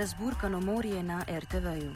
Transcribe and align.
Razburkano 0.00 0.60
morje 0.60 1.02
na 1.02 1.24
RTV-ju. 1.28 1.92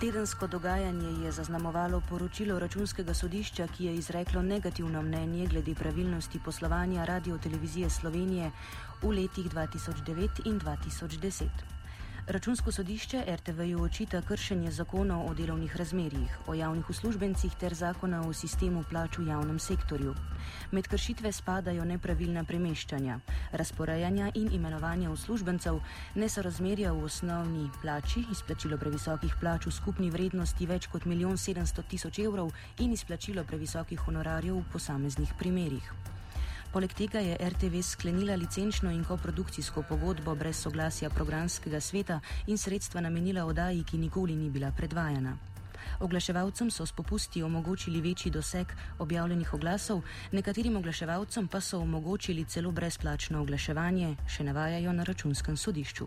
Tedensko 0.00 0.46
dogajanje 0.46 1.24
je 1.24 1.32
zaznamovalo 1.32 2.02
poročilo 2.08 2.58
računskega 2.58 3.14
sodišča, 3.14 3.66
ki 3.66 3.84
je 3.84 3.94
izreklo 3.94 4.42
negativno 4.42 5.02
mnenje 5.02 5.46
glede 5.46 5.74
pravilnosti 5.74 6.40
poslovanja 6.44 7.04
Radio 7.04 7.38
Televizije 7.38 7.90
Slovenije 7.90 8.50
v 9.02 9.08
letih 9.10 9.46
2009 9.46 10.40
in 10.44 10.60
2010. 10.60 11.79
Računsko 12.26 12.72
sodišče 12.72 13.24
RTV-ju 13.26 13.82
očita 13.82 14.22
kršenje 14.22 14.70
zakonov 14.70 15.30
o 15.30 15.34
delovnih 15.34 15.76
razmerjih, 15.76 16.38
o 16.46 16.54
javnih 16.54 16.90
uslužbencih 16.90 17.54
ter 17.60 17.74
zakona 17.74 18.20
o 18.28 18.32
sistemu 18.32 18.84
plač 18.90 19.18
v 19.18 19.26
javnem 19.28 19.58
sektorju. 19.58 20.14
Med 20.70 20.88
kršitve 20.88 21.32
spadajo 21.32 21.84
nepravilna 21.84 22.44
premeščanja, 22.44 23.18
razporejanja 23.52 24.30
in 24.34 24.52
imenovanja 24.52 25.10
uslužbencev, 25.10 25.80
nesorazmerja 26.14 26.92
v 26.92 27.04
osnovni 27.08 27.70
plači, 27.80 28.26
izplačilo 28.30 28.78
previsokih 28.78 29.34
plač 29.40 29.66
v 29.66 29.72
skupni 29.72 30.10
vrednosti 30.10 30.66
več 30.66 30.86
kot 30.92 31.08
1 31.08 31.36
700 31.48 31.88
000 31.96 32.24
evrov 32.28 32.52
in 32.78 32.92
izplačilo 32.92 33.44
previsokih 33.44 33.98
honorarjev 33.98 34.60
v 34.60 34.72
posameznih 34.72 35.34
primerjih. 35.38 35.92
Poleg 36.70 36.92
tega 36.94 37.18
je 37.18 37.34
RTV 37.34 37.80
sklenila 37.82 38.36
licenčno 38.38 38.90
in 38.94 39.04
koprodukcijsko 39.04 39.82
pogodbo 39.88 40.34
brez 40.34 40.56
soglasja 40.62 41.10
programskega 41.10 41.80
sveta 41.80 42.20
in 42.46 42.58
sredstva 42.58 43.00
namenila 43.00 43.44
oddaji, 43.44 43.82
ki 43.84 43.98
nikoli 43.98 44.36
ni 44.36 44.50
bila 44.50 44.70
predvajana. 44.76 45.32
Oglaševalcem 46.00 46.70
so 46.70 46.86
s 46.86 46.92
popusti 46.92 47.42
omogočili 47.42 48.00
večji 48.00 48.30
doseg 48.30 48.66
objavljenih 48.98 49.54
oglasov, 49.54 50.02
nekaterim 50.32 50.76
oglaševalcem 50.76 51.48
pa 51.48 51.60
so 51.60 51.80
omogočili 51.80 52.44
celo 52.44 52.70
brezplačno 52.70 53.42
oglaševanje, 53.42 54.14
še 54.28 54.44
navajajo 54.44 54.92
na 54.92 55.04
računskem 55.04 55.56
sodišču. 55.56 56.06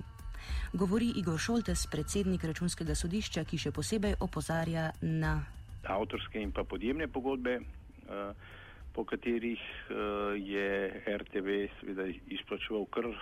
Govori 0.74 1.12
Igor 1.16 1.40
Šoltes, 1.40 1.88
predsednik 1.92 2.44
računskega 2.44 2.96
sodišča, 2.96 3.44
ki 3.44 3.58
še 3.58 3.72
posebej 3.72 4.16
opozarja 4.20 4.92
na 5.02 5.42
avtorske 5.84 6.40
in 6.40 6.52
pa 6.52 6.64
podjemne 6.64 7.08
pogodbe. 7.08 7.60
Uh, 8.08 8.62
po 8.94 9.04
katerih 9.04 9.60
uh, 9.60 9.96
je 10.38 10.68
RTV 11.08 11.58
seveda 11.80 12.06
izplačeval 12.28 12.86
kar 12.86 13.06
uh, 13.06 13.18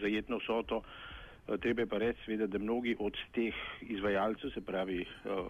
zajetno 0.00 0.38
vsoto. 0.38 0.82
Uh, 0.82 1.56
treba 1.60 1.82
je 1.82 1.86
pa 1.86 1.98
reči, 1.98 2.20
seveda, 2.24 2.46
da 2.46 2.58
mnogi 2.58 2.96
od 2.98 3.16
teh 3.32 3.54
izvajalcev, 3.80 4.50
se 4.54 4.60
pravi 4.60 5.00
uh, 5.00 5.48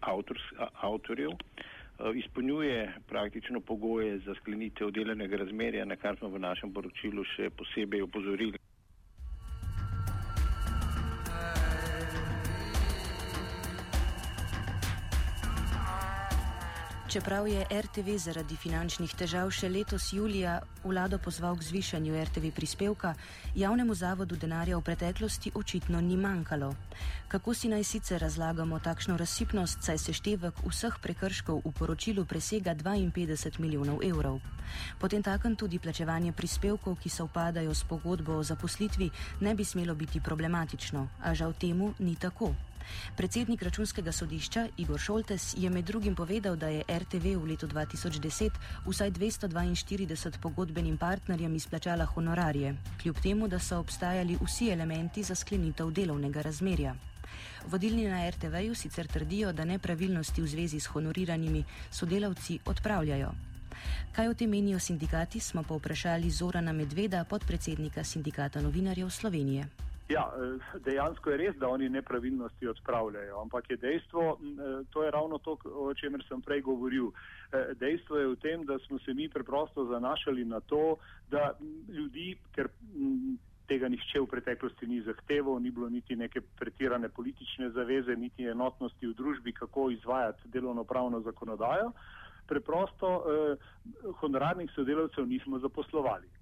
avtors, 0.00 0.42
uh, 0.52 0.66
avtorjev, 0.86 1.30
uh, 1.30 2.16
izpolnjuje 2.16 2.92
praktično 3.08 3.60
pogoje 3.60 4.18
za 4.18 4.34
sklenitev 4.34 4.90
delenega 4.90 5.36
razmerja, 5.36 5.84
na 5.84 5.96
kar 5.96 6.16
smo 6.16 6.28
v 6.28 6.38
našem 6.38 6.72
poročilu 6.72 7.24
še 7.36 7.50
posebej 7.50 8.06
opozorili. 8.06 8.69
Čeprav 17.10 17.48
je 17.48 17.66
RTV 17.70 18.12
zaradi 18.22 18.54
finančnih 18.54 19.10
težav 19.18 19.48
še 19.50 19.66
letos 19.66 20.12
julija 20.14 20.60
vlado 20.84 21.18
pozval 21.18 21.56
k 21.58 21.66
zvišanju 21.66 22.14
RTV 22.28 22.52
prispevka, 22.54 23.16
javnemu 23.58 23.96
zavodu 23.98 24.38
denarja 24.38 24.78
v 24.78 24.84
preteklosti 24.86 25.50
očitno 25.54 25.98
ni 26.00 26.14
manjkalo. 26.14 26.68
Kako 27.26 27.54
si 27.54 27.66
naj 27.66 27.82
sicer 27.90 28.22
razlagamo 28.22 28.78
takšno 28.78 29.18
razsipnost, 29.18 29.82
saj 29.82 29.98
seštevek 29.98 30.62
vseh 30.62 31.02
prekrškov 31.02 31.66
v 31.66 31.74
poročilu 31.74 32.28
presega 32.30 32.78
52 32.78 33.58
milijonov 33.58 34.06
evrov? 34.06 34.38
Potem 35.02 35.18
takem 35.18 35.58
tudi 35.58 35.82
plačevanje 35.82 36.30
prispevkov, 36.30 36.94
ki 37.02 37.10
se 37.10 37.26
upadajo 37.26 37.74
s 37.74 37.82
pogodbo 37.82 38.38
o 38.38 38.46
zaposlitvi, 38.46 39.10
ne 39.40 39.58
bi 39.58 39.66
smelo 39.66 39.98
biti 39.98 40.22
problematično, 40.22 41.08
a 41.26 41.34
žal 41.34 41.58
temu 41.58 41.90
ni 41.98 42.14
tako. 42.14 42.54
Predsednik 43.16 43.62
računskega 43.62 44.12
sodišča 44.12 44.68
Igor 44.76 44.98
Šoltes 44.98 45.54
je 45.58 45.70
med 45.70 45.84
drugim 45.84 46.14
povedal, 46.14 46.56
da 46.56 46.68
je 46.68 46.84
RTV 46.88 47.36
v 47.36 47.50
letu 47.50 47.66
2010 47.66 48.50
vsaj 48.86 49.10
242 49.10 50.38
pogodbenim 50.40 50.96
partnerjem 50.98 51.54
izplačala 51.54 52.04
honorarje, 52.04 52.74
kljub 53.02 53.20
temu, 53.22 53.48
da 53.48 53.58
so 53.58 53.78
obstajali 53.78 54.38
vsi 54.40 54.70
elementi 54.70 55.22
za 55.22 55.34
sklenitev 55.34 55.90
delovnega 55.90 56.42
razmerja. 56.42 56.94
Vodilni 57.66 58.08
na 58.08 58.30
RTV-ju 58.30 58.74
sicer 58.74 59.06
trdijo, 59.06 59.52
da 59.52 59.64
nepravilnosti 59.64 60.42
v 60.42 60.46
zvezi 60.46 60.80
s 60.80 60.86
honoriranimi 60.86 61.64
sodelavci 61.90 62.58
odpravljajo. 62.64 63.32
Kaj 64.12 64.28
o 64.28 64.34
tem 64.34 64.50
menijo 64.50 64.78
sindikati, 64.78 65.40
smo 65.40 65.62
pa 65.62 65.74
vprašali 65.74 66.30
Zorana 66.30 66.72
Medveda, 66.72 67.24
podpredsednika 67.24 68.04
sindikata 68.04 68.60
novinarjev 68.60 69.10
Slovenije. 69.10 69.89
Ja, 70.10 70.24
dejansko 70.82 71.30
je 71.30 71.36
res, 71.38 71.56
da 71.56 71.68
oni 71.70 71.88
nepravilnosti 71.88 72.66
odpravljajo, 72.68 73.36
ampak 73.40 73.70
je 73.70 73.76
dejstvo, 73.76 74.38
to 74.90 75.04
je 75.04 75.10
ravno 75.10 75.38
to, 75.38 75.54
o 75.64 75.94
čemer 75.94 76.24
sem 76.28 76.42
prej 76.42 76.64
govoril. 76.66 77.12
Dejstvo 77.78 78.18
je 78.18 78.32
v 78.32 78.38
tem, 78.42 78.64
da 78.66 78.78
smo 78.86 78.98
se 78.98 79.14
mi 79.14 79.28
preprosto 79.28 79.84
zanašali 79.86 80.44
na 80.44 80.60
to, 80.60 80.96
da 81.30 81.52
ljudi, 81.88 82.34
ker 82.56 82.68
tega 83.70 83.88
nihče 83.88 84.24
v 84.24 84.26
preteklosti 84.26 84.86
ni 84.90 84.98
zahteval, 85.06 85.60
ni 85.62 85.70
bilo 85.70 85.88
niti 85.88 86.16
neke 86.18 86.42
pretirane 86.58 87.08
politične 87.08 87.70
zaveze, 87.70 88.16
niti 88.18 88.48
enotnosti 88.50 89.06
v 89.06 89.14
družbi, 89.14 89.54
kako 89.54 89.90
izvajati 89.94 90.50
delovno-pravno 90.50 91.20
zakonodajo, 91.22 91.92
preprosto 92.50 93.08
eh, 93.14 93.56
honorarnih 94.20 94.70
sodelavcev 94.74 95.26
nismo 95.26 95.62
zaposlovali. 95.62 96.39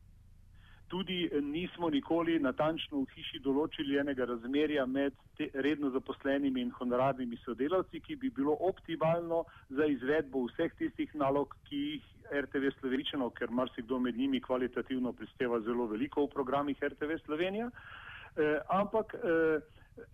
Tudi 0.88 1.28
nismo 1.42 1.90
nikoli 1.90 2.38
natančno 2.40 3.02
v 3.02 3.12
hiši 3.14 3.42
določili 3.44 3.98
enega 4.00 4.24
razmerja 4.24 4.86
med 4.86 5.12
redno 5.54 5.90
zaposlenimi 5.92 6.62
in 6.64 6.70
honorarnimi 6.72 7.36
sodelavci, 7.44 8.00
ki 8.00 8.16
bi 8.16 8.30
bilo 8.34 8.56
optimalno 8.70 9.44
za 9.68 9.84
izvedbo 9.84 10.46
vseh 10.48 10.72
tistih 10.78 11.12
nalog, 11.14 11.52
ki 11.68 11.82
jih 11.82 12.06
RTV 12.44 12.72
Sloveničano, 12.80 13.30
ker 13.30 13.50
marsikdo 13.50 13.98
med 13.98 14.16
njimi 14.16 14.40
kvalitativno 14.40 15.12
prispeva 15.12 15.60
zelo 15.60 15.86
veliko 15.86 16.24
v 16.24 16.32
programih 16.32 16.82
RTV 16.82 17.20
Slovenija. 17.24 17.68
Eh, 17.68 18.60
ampak 18.68 19.14
eh, 19.14 19.60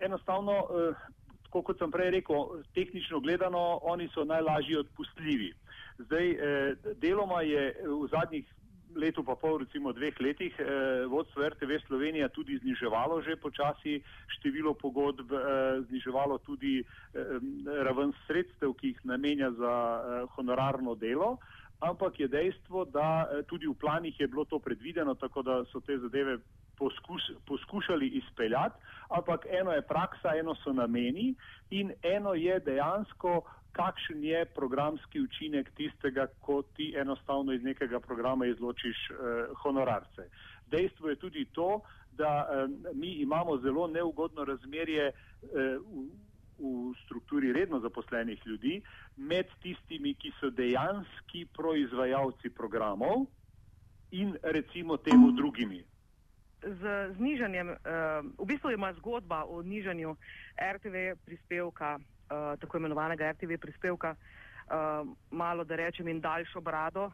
enostavno, 0.01 0.59
eh, 0.71 1.07
kot 1.51 1.79
sem 1.79 1.91
prej 1.91 2.11
rekel, 2.19 2.63
tehnično 2.75 3.21
gledano, 3.21 3.79
oni 3.83 4.09
so 4.15 4.25
najlažji 4.25 4.77
odpustljivi. 4.77 5.53
Zdaj, 5.99 6.31
eh, 6.31 6.75
deloma 6.99 7.43
je 7.43 7.75
v 7.85 8.09
zadnjih 8.11 8.47
letu 8.97 9.25
pa 9.25 9.35
pol, 9.35 9.59
recimo 9.59 9.93
dveh 9.93 10.21
letih, 10.21 10.55
eh, 10.59 11.05
vodstvo 11.07 11.49
RTV 11.49 11.79
Slovenija 11.87 12.29
tudi 12.29 12.59
zniževalo 12.59 13.23
že 13.23 13.37
počasi 13.37 14.03
število 14.39 14.75
pogodb, 14.75 15.33
eh, 15.33 15.83
zniževalo 15.89 16.39
tudi 16.39 16.81
eh, 16.81 16.87
raven 17.85 18.13
sredstev, 18.27 18.75
ki 18.75 18.95
jih 18.95 19.01
namenja 19.05 19.51
za 19.51 19.75
eh, 19.75 20.27
honorarno 20.37 20.95
delo. 20.95 21.39
Ampak 21.81 22.21
je 22.21 22.29
dejstvo, 22.29 22.85
da 22.85 23.29
eh, 23.29 23.43
tudi 23.47 23.67
v 23.67 23.75
planih 23.75 24.21
je 24.21 24.29
bilo 24.29 24.45
to 24.45 24.59
predvideno, 24.59 25.15
tako 25.15 25.43
da 25.43 25.65
so 25.73 25.81
te 25.81 25.99
zadeve 25.99 26.39
poskus, 26.79 27.23
poskušali 27.47 28.09
izpeljati, 28.09 28.75
ampak 29.11 29.47
eno 29.51 29.73
je 29.73 29.83
praksa, 29.83 30.37
eno 30.39 30.55
so 30.55 30.73
nameni 30.73 31.35
in 31.71 31.93
eno 32.03 32.35
je 32.35 32.61
dejansko, 32.61 33.43
kakšen 33.75 34.25
je 34.25 34.45
programski 34.45 35.21
učinek 35.21 35.71
tistega, 35.75 36.27
ko 36.41 36.63
ti 36.77 36.95
enostavno 36.97 37.53
iz 37.53 37.63
nekega 37.63 38.01
programa 38.01 38.47
izločiš 38.47 39.11
eh, 39.11 39.15
honorarce. 39.63 40.29
Dejstvo 40.71 41.09
je 41.09 41.17
tudi 41.17 41.45
to, 41.45 41.81
da 42.13 42.47
eh, 42.47 42.67
mi 42.95 43.13
imamo 43.27 43.59
zelo 43.59 43.87
neugodno 43.87 44.45
razmerje 44.45 45.07
eh, 45.07 45.15
v, 45.79 46.05
v 46.59 46.95
strukturi 47.05 47.53
redno 47.53 47.81
zaposlenih 47.81 48.47
ljudi 48.47 48.83
med 49.17 49.47
tistimi, 49.63 50.15
ki 50.15 50.31
so 50.41 50.51
dejanski 50.51 51.47
proizvajalci 51.57 52.51
programov 52.51 53.27
in 54.11 54.37
recimo 54.43 54.97
temu 54.97 55.33
drugimi 55.33 55.85
z 56.65 57.13
znižanjem, 57.17 57.69
uh, 57.69 57.77
v 58.39 58.47
bistvu 58.47 58.71
ima 58.71 58.93
zgodba 58.93 59.45
o 59.45 59.63
nižanju 59.63 60.17
RTV 60.57 61.21
prispevka, 61.25 61.99
tako 62.61 62.77
imenovanega 62.77 63.31
RTV 63.31 63.59
prispevka, 63.61 64.15
uh, 64.15 65.09
malo 65.31 65.65
da 65.65 65.77
rečem 65.77 66.09
in 66.09 66.21
daljšo 66.21 66.61
brado, 66.61 67.11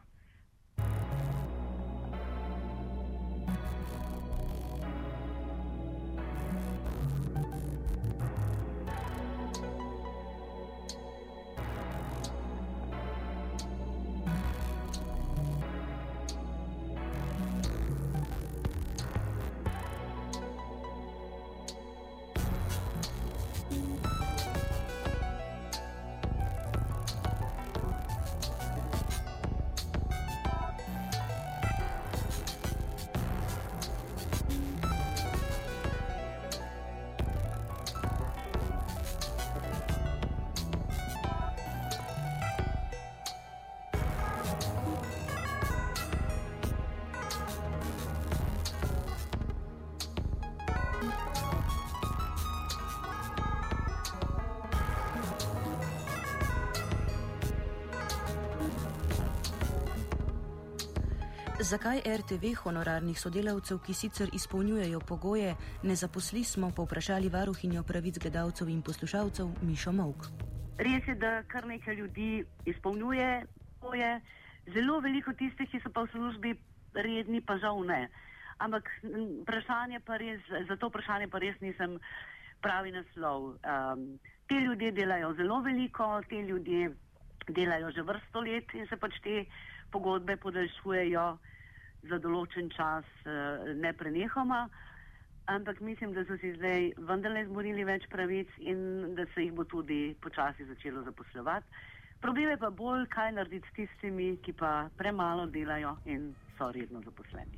Zakaj 61.71 62.01
RTV 62.03 62.49
honorarnih 62.65 63.15
sodelavcev, 63.15 63.77
ki 63.79 63.93
sicer 63.95 64.31
izpolnjujejo 64.35 64.99
pogoje, 65.07 65.53
ne 65.87 65.95
zaposli, 65.95 66.43
smo 66.43 66.67
povprašali 66.75 67.29
varuhinjo 67.31 67.83
pravic 67.87 68.17
gledalcev 68.19 68.69
in 68.69 68.81
poslušalcev 68.81 69.47
Mišo 69.63 69.93
Mok. 69.95 70.25
Res 70.83 71.05
je, 71.07 71.15
da 71.15 71.29
kar 71.47 71.63
nekaj 71.69 71.95
ljudi 71.95 72.43
izpolnjuje 72.67 73.45
pogoje, 73.79 74.09
zelo 74.75 74.97
veliko 74.99 75.31
tistih, 75.39 75.69
ki 75.71 75.79
so 75.79 75.91
pa 75.95 76.03
v 76.03 76.11
službi 76.11 76.51
redni, 76.93 77.39
pa 77.39 77.55
žal 77.63 77.79
ne. 77.87 78.01
Ampak 78.59 78.91
vprašanje 79.05 80.01
pa 80.03 80.17
res, 80.19 80.43
za 80.67 80.75
to 80.75 80.89
vprašanje 80.91 81.29
pa 81.31 81.39
res 81.39 81.55
nisem 81.63 81.95
pravi 82.59 82.91
naslov. 82.91 83.55
Um, 83.63 84.19
te 84.51 84.59
ljudje 84.59 84.91
delajo 84.91 85.31
zelo 85.39 85.61
veliko, 85.63 86.19
te 86.27 86.43
ljudje 86.43 86.91
delajo 87.47 87.95
že 87.95 88.03
vrsto 88.03 88.43
let 88.43 88.75
in 88.75 88.91
se 88.91 88.99
pač 88.99 89.15
te 89.23 89.45
pogodbe 89.91 90.35
podaljšujejo 90.35 91.25
za 92.09 92.17
določen 92.17 92.69
čas 92.73 93.05
uh, 93.25 93.69
ne 93.75 93.93
prenehoma, 93.93 94.67
ampak 95.51 95.81
mislim, 95.81 96.13
da 96.13 96.25
so 96.25 96.37
si 96.41 96.53
zdaj 96.55 96.91
vendarle 97.09 97.45
izborili 97.45 97.83
več 97.87 98.07
pravic 98.09 98.51
in 98.59 99.15
da 99.15 99.25
se 99.33 99.47
jih 99.47 99.53
bo 99.57 99.65
tudi 99.65 100.15
počasi 100.21 100.65
začelo 100.69 101.03
zaposlovati. 101.03 101.67
Problem 102.21 102.49
je 102.53 102.57
pa 102.61 102.69
bolj, 102.69 103.07
kaj 103.09 103.33
narediti 103.33 103.67
s 103.67 103.75
tistimi, 103.79 104.35
ki 104.45 104.53
pa 104.53 104.89
premalo 104.97 105.47
delajo 105.49 105.97
in 106.05 106.29
so 106.57 106.69
redno 106.71 107.01
zaposleni. 107.01 107.57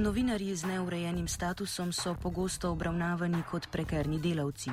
Novinarji 0.00 0.56
z 0.56 0.64
neurejenim 0.64 1.28
statusom 1.28 1.92
so 1.92 2.14
pogosto 2.22 2.70
obravnavani 2.72 3.42
kot 3.50 3.66
prekerni 3.68 4.16
delavci. 4.16 4.70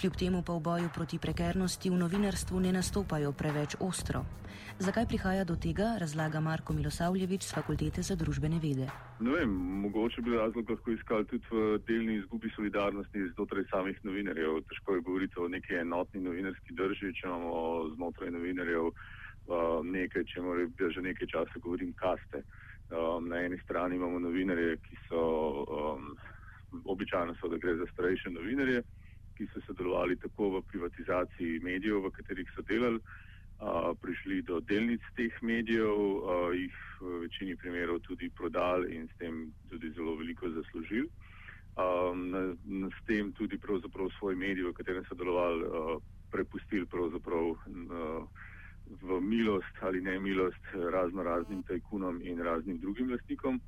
Kljub 0.00 0.16
temu 0.20 0.42
pa 0.44 0.52
v 0.52 0.60
boju 0.60 0.88
proti 0.94 1.16
prekernosti 1.18 1.88
v 1.90 1.96
novinarstvu 1.96 2.60
ne 2.60 2.72
nastopajo 2.76 3.32
preveč 3.32 3.76
ostro. 3.80 4.20
Zakaj 4.78 5.06
prihaja 5.08 5.44
do 5.48 5.56
tega, 5.56 5.96
razlaga 5.96 6.40
Marko 6.44 6.76
Milosavljevič 6.76 7.48
z 7.48 7.54
Fakultete 7.56 8.02
za 8.02 8.16
družbene 8.20 8.60
vede. 8.60 8.90
Ne 9.20 9.30
vem, 9.32 9.48
mogoče 9.88 10.20
bi 10.20 10.36
razlog 10.36 10.68
lahko 10.70 10.92
iskali 10.92 11.24
tudi 11.24 11.48
v 11.50 11.80
delni 11.88 12.20
izgubi 12.20 12.52
solidarnosti 12.56 13.32
znotraj 13.32 13.64
samih 13.72 13.96
novinarjev. 14.04 14.60
Težko 14.68 15.00
je 15.00 15.00
govoriti 15.08 15.40
o 15.40 15.48
neki 15.48 15.80
enotni 15.80 16.20
novinarski 16.20 16.76
drži, 16.76 17.16
če 17.16 17.24
imamo 17.32 17.88
znotraj 17.96 18.28
novinarjev 18.30 18.92
uh, 18.92 19.80
nekaj, 19.88 20.28
če 20.28 20.44
moram 20.44 20.68
že 20.76 21.00
nekaj 21.00 21.32
časa 21.32 21.64
govorim 21.64 21.96
kaste. 21.96 22.44
Um, 22.90 23.28
na 23.28 23.40
eni 23.42 23.58
strani 23.58 23.96
imamo 23.96 24.18
novinarje, 24.18 24.76
ki 24.76 24.96
so 25.08 25.20
um, 25.66 26.16
običajno 26.84 27.34
so, 27.40 27.48
da 27.48 27.58
gre 27.58 27.74
za 27.76 27.86
starejše 27.92 28.30
novinarje, 28.30 28.82
ki 29.34 29.46
so 29.50 29.60
sodelovali 29.66 30.16
tako 30.22 30.50
v 30.50 30.62
privatizaciji 30.70 31.60
medijev, 31.66 32.04
v 32.04 32.12
katerih 32.14 32.52
so 32.54 32.62
delali, 32.62 33.00
uh, 33.58 33.90
prišli 34.02 34.42
do 34.42 34.60
delnic 34.60 35.02
teh 35.16 35.42
medijev, 35.42 35.98
uh, 35.98 36.54
jih 36.54 36.78
v 37.00 37.18
večini 37.26 37.56
primerov 37.56 37.98
tudi 38.06 38.30
prodali 38.30 38.94
in 38.94 39.08
s 39.08 39.18
tem 39.18 39.50
tudi 39.70 39.90
zelo 39.90 40.14
veliko 40.16 40.50
zaslužili. 40.50 41.10
Um, 41.76 42.30
na, 42.30 42.54
na, 42.64 42.88
s 42.88 43.06
tem 43.06 43.32
tudi 43.32 43.58
svoj 44.18 44.34
medij, 44.34 44.62
v 44.62 44.72
katerem 44.72 45.04
so 45.08 45.14
delovali, 45.14 45.64
uh, 45.66 45.98
prepustili 46.30 46.86
pravzaprav. 46.86 47.50
Uh, 47.50 48.46
v 48.86 49.20
milost 49.20 49.74
ali 49.80 50.00
ne 50.00 50.18
milost 50.20 50.64
razno 50.92 51.22
raznim 51.22 51.62
tajkunom 51.62 52.20
in 52.22 52.42
raznim 52.42 52.78
drugim 52.78 53.10
lastnikom 53.10 53.60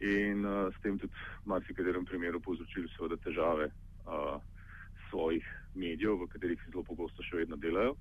in 0.00 0.44
uh, 0.46 0.74
s 0.74 0.82
tem 0.82 0.98
tudi 0.98 1.12
v 1.44 1.48
marsikaterem 1.50 2.04
primeru 2.04 2.40
povzročili 2.40 2.88
seveda 2.96 3.16
težave 3.16 3.66
uh, 3.66 4.38
svojih 5.10 5.44
medijev, 5.74 6.18
v 6.22 6.28
katerih 6.30 6.60
zelo 6.70 6.82
pogosto 6.82 7.22
še 7.22 7.42
vedno 7.42 7.56
delajo. 7.56 7.96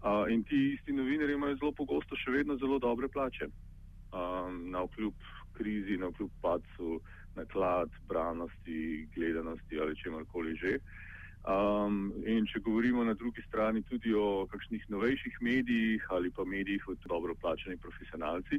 Uh, 0.00 0.24
in 0.32 0.44
ti 0.44 0.76
isti 0.76 0.92
novinari 0.92 1.32
imajo 1.32 1.58
zelo 1.60 1.72
pogosto 1.72 2.16
še 2.16 2.30
vedno 2.30 2.56
zelo 2.56 2.78
dobre 2.78 3.08
plače. 3.08 3.50
Um, 4.16 4.70
na 4.70 4.84
vkljub 4.86 5.14
krizi, 5.58 5.96
na 6.00 6.08
vkljub 6.08 6.32
padcu 6.40 7.00
naklad, 7.36 7.92
branosti, 8.08 9.08
gledanosti 9.16 9.80
ali 9.80 9.96
čemorkoli 9.96 10.56
že. 10.56 10.76
Uh, 10.76 11.05
Um, 11.46 12.08
in 12.26 12.42
če 12.50 12.58
govorimo 12.58 13.04
na 13.06 13.12
drugi 13.14 13.38
strani 13.46 13.84
tudi 13.86 14.10
o 14.18 14.48
kakšnih 14.50 14.88
novejših 14.90 15.36
medijih 15.46 16.06
ali 16.10 16.30
pa 16.34 16.42
medijih 16.44 16.88
od 16.90 16.98
dobro 17.06 17.36
plačeni 17.38 17.76
profesionalci, 17.78 18.58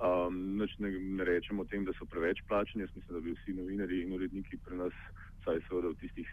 um, 0.00 0.38
ne, 0.56 0.66
ne 0.88 1.24
rečemo 1.28 1.62
o 1.62 1.68
tem, 1.68 1.84
da 1.84 1.92
so 1.98 2.08
preveč 2.08 2.40
plačeni. 2.48 2.86
Jaz 2.86 2.94
mislim, 2.96 3.18
da 3.18 3.20
bi 3.20 3.34
vsi 3.36 3.56
novinari 3.58 4.00
in 4.06 4.14
uredniki 4.16 4.56
pri 4.64 4.80
nas, 4.80 4.96
saj 5.44 5.60
seveda 5.68 5.92
v 5.92 6.00
tistih, 6.00 6.30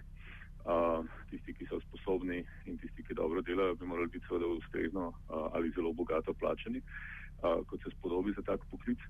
uh, 0.63 1.03
tisti, 1.27 1.57
ki 1.59 1.67
so 1.67 1.81
sposobni 1.89 2.39
in 2.71 2.79
tisti, 2.79 3.03
ki 3.03 3.19
dobro 3.19 3.43
delajo, 3.43 3.75
bi 3.75 3.91
morali 3.91 4.15
biti 4.15 4.31
seveda 4.31 4.47
ustrezno 4.47 5.09
uh, 5.11 5.51
ali 5.51 5.75
zelo 5.75 5.91
bogato 5.91 6.31
plačeni, 6.33 6.79
uh, 7.43 7.67
kot 7.67 7.83
se 7.83 7.91
spodobi 7.97 8.31
za 8.39 8.47
tak 8.47 8.63
poklic. 8.71 9.03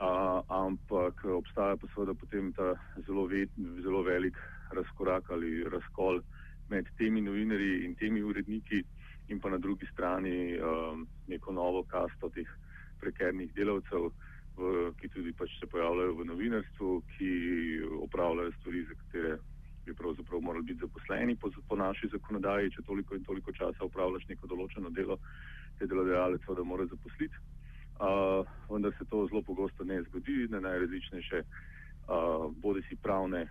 Uh, 0.00 0.40
ampak 0.48 1.20
obstaja 1.36 1.76
pa 1.76 1.86
seveda 1.92 2.16
potem 2.16 2.48
ta 2.56 2.72
zelo, 3.04 3.28
ve, 3.28 3.44
zelo 3.84 4.02
velik 4.02 4.40
razkorak 4.72 5.30
ali 5.30 5.64
razkol 5.70 6.22
med 6.70 6.88
temi 6.98 7.20
novinarji 7.20 7.84
in 7.84 7.94
temi 7.94 8.22
uredniki, 8.22 8.84
in 9.28 9.40
pa 9.40 9.50
na 9.50 9.58
drugi 9.58 9.86
strani 9.92 10.58
um, 10.58 11.06
neko 11.28 11.52
novo 11.52 11.82
kasto 11.88 12.28
teh 12.28 12.48
prekernih 13.00 13.52
delavcev, 13.54 14.10
v, 14.56 14.92
ki 15.00 15.08
tudi 15.08 15.32
pač 15.32 15.50
se 15.58 15.66
pojavljajo 15.66 16.14
v 16.14 16.26
novinarstvu, 16.28 16.90
ki 17.16 17.30
opravljajo 18.06 18.52
stvari, 18.60 18.84
za 18.88 18.94
katere 18.94 19.38
bi 19.84 19.94
pravzaprav 19.94 20.40
morali 20.40 20.64
biti 20.64 20.80
zaposleni 20.80 21.36
po, 21.36 21.50
po 21.68 21.76
naši 21.76 22.08
zakonodaji, 22.12 22.70
če 22.70 22.86
toliko 22.86 23.16
in 23.16 23.24
toliko 23.24 23.52
časa 23.52 23.84
upravljaš 23.84 24.28
neko 24.28 24.48
določeno 24.48 24.90
delo, 24.90 25.18
te 25.78 25.88
delodajalec 25.90 26.46
da 26.56 26.64
mora 26.64 26.86
zaposliti. 26.86 27.42
Uh, 27.94 28.46
vendar 28.70 28.94
se 28.98 29.04
to 29.10 29.26
zelo 29.28 29.42
pogosto 29.42 29.84
ne 29.84 30.00
zgodi, 30.08 30.48
na 30.50 30.60
najrazličnejše 30.60 31.42
uh, 31.44 32.48
bodi 32.62 32.82
si 32.88 32.96
pravne 32.96 33.44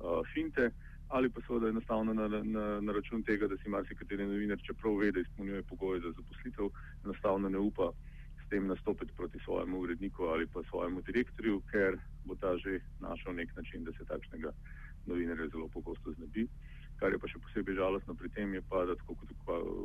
uh, 0.00 0.20
finte, 0.34 0.70
ali 1.08 1.30
pa 1.30 1.40
seveda 1.46 1.68
enostavno 1.68 2.14
na, 2.14 2.28
na, 2.28 2.66
na 2.80 2.92
račun 2.92 3.22
tega, 3.22 3.48
da 3.48 3.56
si 3.56 3.68
marsikateri 3.68 4.26
novinar, 4.26 4.60
čeprav 4.66 4.96
ve, 5.00 5.12
da 5.12 5.20
izpolnjuje 5.20 5.62
pogoje 5.62 6.00
za 6.00 6.12
zaposlitev, 6.16 6.70
enostavno 7.04 7.48
ne 7.48 7.58
upa 7.58 7.92
tem 8.50 8.66
nastopiti 8.66 9.12
proti 9.16 9.38
svojemu 9.44 9.80
uredniku 9.80 10.24
ali 10.24 10.46
pa 10.46 10.62
svojemu 10.70 11.00
direktorju, 11.00 11.62
ker 11.70 11.98
bo 12.24 12.34
ta 12.34 12.56
že 12.56 12.80
našel 13.00 13.34
nek 13.34 13.56
način, 13.56 13.84
da 13.84 13.92
se 13.92 14.04
takšnega 14.04 14.52
novinarja 15.06 15.48
zelo 15.48 15.68
pogosto 15.68 16.12
znebi. 16.12 16.48
Kar 16.98 17.12
je 17.12 17.18
pa 17.18 17.28
še 17.28 17.38
posebej 17.38 17.76
žalostno 17.78 18.14
pri 18.14 18.28
tem, 18.34 18.54
je 18.54 18.62
pa, 18.68 18.84
da 18.84 18.96
tako 18.96 19.14
kot 19.14 19.30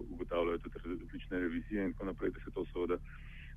ugotavljajo 0.10 0.58
tudi 0.64 0.80
različne 0.86 1.40
revizije 1.40 1.86
in 1.86 1.94
tako 1.94 2.06
naprej, 2.06 2.32
da 2.32 2.40
se 2.40 2.52
to 2.52 2.66
seveda 2.72 2.98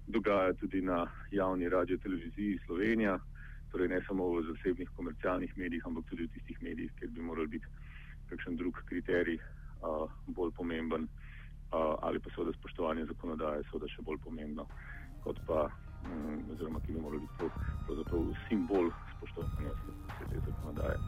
dogaja 0.07 0.53
tudi 0.53 0.83
na 0.83 1.07
javni 1.31 1.69
radio 1.69 1.97
televiziji 1.99 2.59
Slovenija, 2.67 3.19
torej 3.71 3.89
ne 3.89 4.01
samo 4.07 4.29
v 4.35 4.43
zasebnih 4.51 4.91
komercialnih 4.97 5.57
medijih, 5.57 5.87
ampak 5.87 6.05
tudi 6.11 6.27
v 6.27 6.33
tistih 6.35 6.63
medijih, 6.63 6.93
kjer 6.99 7.11
bi 7.11 7.21
moral 7.21 7.47
biti 7.47 7.67
kakšen 8.31 8.57
drug 8.57 8.79
kriterij 8.87 9.39
uh, 9.39 10.11
bolj 10.27 10.53
pomemben 10.57 11.09
uh, 11.73 11.95
ali 12.03 12.21
pa 12.21 12.31
seveda 12.31 12.53
spoštovanje 12.59 13.07
zakonodaje, 13.13 13.65
seveda 13.71 13.91
še 13.95 14.03
bolj 14.03 14.19
pomembno, 14.25 14.67
kot 15.25 15.39
pa, 15.47 15.67
um, 16.07 16.43
oziroma 16.55 16.81
ki 16.87 16.97
bi 16.97 17.05
moral 17.05 17.23
biti 17.23 17.53
pravzaprav 17.87 18.35
simbol 18.49 18.91
spoštovanja 19.17 19.73
vse 19.77 20.31
te 20.33 20.43
zakonodaje. 20.49 20.99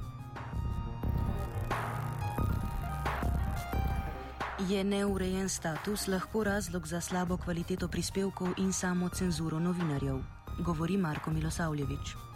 Je 4.69 4.85
neurejen 4.85 5.49
status 5.49 6.09
lahko 6.09 6.43
razlog 6.45 6.87
za 6.87 7.01
slabo 7.01 7.37
kvaliteto 7.37 7.89
prispevkov 7.89 8.59
in 8.59 8.73
samo 8.73 9.09
cenzuro 9.09 9.59
novinarjev? 9.59 10.19
Govori 10.67 10.97
Marko 10.97 11.31
Milosavljevič. 11.31 12.28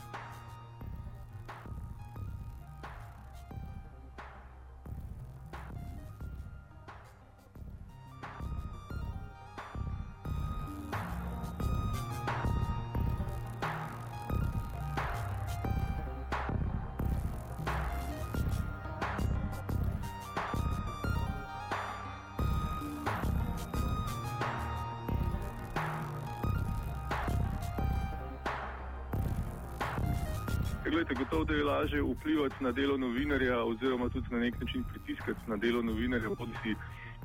Lažje 31.82 32.02
vplivati 32.02 32.64
na 32.64 32.72
delo 32.72 32.96
novinarja, 32.96 33.64
oziroma 33.64 34.08
tudi 34.08 34.26
na 34.30 34.38
nek 34.38 34.60
način 34.60 34.84
pritiskati 34.84 35.40
na 35.46 35.56
delo 35.56 35.82
novinarja, 35.82 36.28
bodi 36.28 36.52
si 36.62 36.74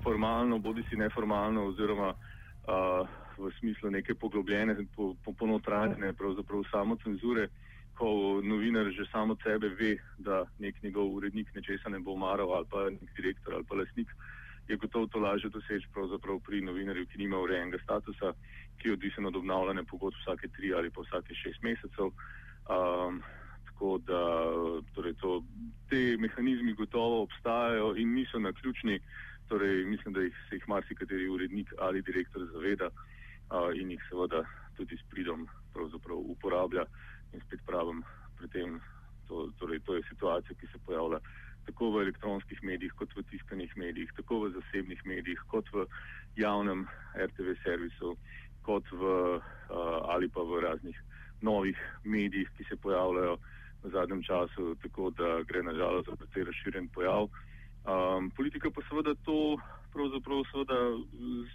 formalno, 0.04 0.58
bodi 0.60 0.84
si 0.90 0.96
neformalno, 0.96 1.66
oziroma 1.68 2.10
uh, 2.10 3.08
v 3.38 3.52
smislu 3.60 3.92
neke 3.92 4.16
poglobljene, 4.16 4.76
po, 4.96 5.16
po, 5.26 5.34
ponotranjene, 5.34 6.14
pravzaprav 6.14 6.64
samo 6.72 6.98
cenzure, 7.04 7.48
ko 7.98 8.42
novinar 8.44 8.90
že 8.98 9.06
samo 9.12 9.34
od 9.34 9.40
sebe 9.44 9.70
ve, 9.70 9.98
da 10.18 10.46
nek 10.60 10.84
njegov 10.84 11.14
urednik 11.14 11.54
nečesa 11.56 11.90
ne 11.90 12.00
bo 12.00 12.16
maral, 12.16 12.54
ali 12.54 12.66
pa 12.70 12.90
nek 12.90 13.10
direktor 13.18 13.54
ali 13.54 13.64
pa 13.70 13.76
lasnik, 13.76 14.10
je 14.68 14.78
gotovo 14.78 15.08
to 15.08 15.20
lažje 15.20 15.50
doseči 15.50 15.88
pri 16.46 16.62
novinarju, 16.62 17.06
ki 17.06 17.18
nima 17.18 17.38
urejenega 17.38 17.78
statusa, 17.84 18.34
ki 18.78 18.90
je 18.90 18.94
odvisen 18.94 19.26
od 19.26 19.36
obnavljanja 19.36 19.84
pogodb 19.84 20.18
vsake 20.22 20.48
tri 20.48 20.74
ali 20.74 20.90
pa 20.90 21.02
vsake 21.02 21.34
šest 21.34 21.62
mesecev. 21.62 22.10
Um, 22.68 23.22
tako 23.78 23.98
da 23.98 24.22
torej 24.96 25.14
to, 25.22 25.44
te 25.90 26.18
mehanizmi 26.18 26.74
gotovo 26.74 27.22
obstajajo 27.22 27.96
in 27.96 28.14
niso 28.14 28.40
na 28.40 28.54
ključni. 28.54 29.00
Torej, 29.48 29.86
mislim, 29.86 30.14
da 30.14 30.22
jih, 30.22 30.34
se 30.50 30.56
jih 30.56 30.68
marsikateri 30.68 31.30
urednik 31.30 31.74
ali 31.78 32.02
direktor 32.02 32.42
zaveda 32.54 32.90
uh, 32.90 33.70
in 33.76 33.92
jih 33.92 34.02
seveda 34.10 34.44
tudi 34.76 34.98
s 34.98 35.04
pridom 35.10 35.48
uporablja. 36.10 36.86
In 37.34 37.42
spet 37.42 37.60
pravim, 37.66 38.04
pri 38.38 38.48
tem 38.48 38.82
to, 39.28 39.52
torej, 39.60 39.80
to 39.80 39.96
je 39.96 40.04
situacija, 40.10 40.58
ki 40.60 40.68
se 40.68 40.80
pojavlja 40.86 41.20
tako 41.66 41.92
v 41.92 42.02
elektronskih 42.02 42.64
medijih, 42.64 42.94
kot 42.98 43.14
v 43.16 43.24
tiskanih 43.30 43.78
medijih, 43.78 44.10
tako 44.18 44.40
v 44.40 44.54
zasebnih 44.58 45.06
medijih, 45.06 45.40
kot 45.48 45.70
v 45.74 45.86
javnem 46.36 46.88
RTV 47.14 47.54
servisu, 47.64 48.18
kot 48.62 48.90
v 48.92 49.04
uh, 49.38 49.42
ali 50.10 50.30
pa 50.30 50.42
v 50.42 50.62
raznih 50.66 50.98
novih 51.42 51.78
medijih, 52.04 52.50
ki 52.58 52.64
se 52.64 52.76
pojavljajo 52.76 53.38
v 53.84 53.90
zadnjem 53.92 54.24
času, 54.24 54.76
tako 54.82 55.10
da 55.10 55.44
gre 55.44 55.64
nažalost 55.64 56.10
za 56.10 56.16
precej 56.16 56.44
razširjen 56.44 56.88
pojav. 56.88 57.30
Um, 57.88 58.32
politika 58.36 58.70
pa 58.72 58.82
seveda 58.90 59.16
to 59.24 59.58
pravzaprav 59.94 60.44
seveda 60.52 60.80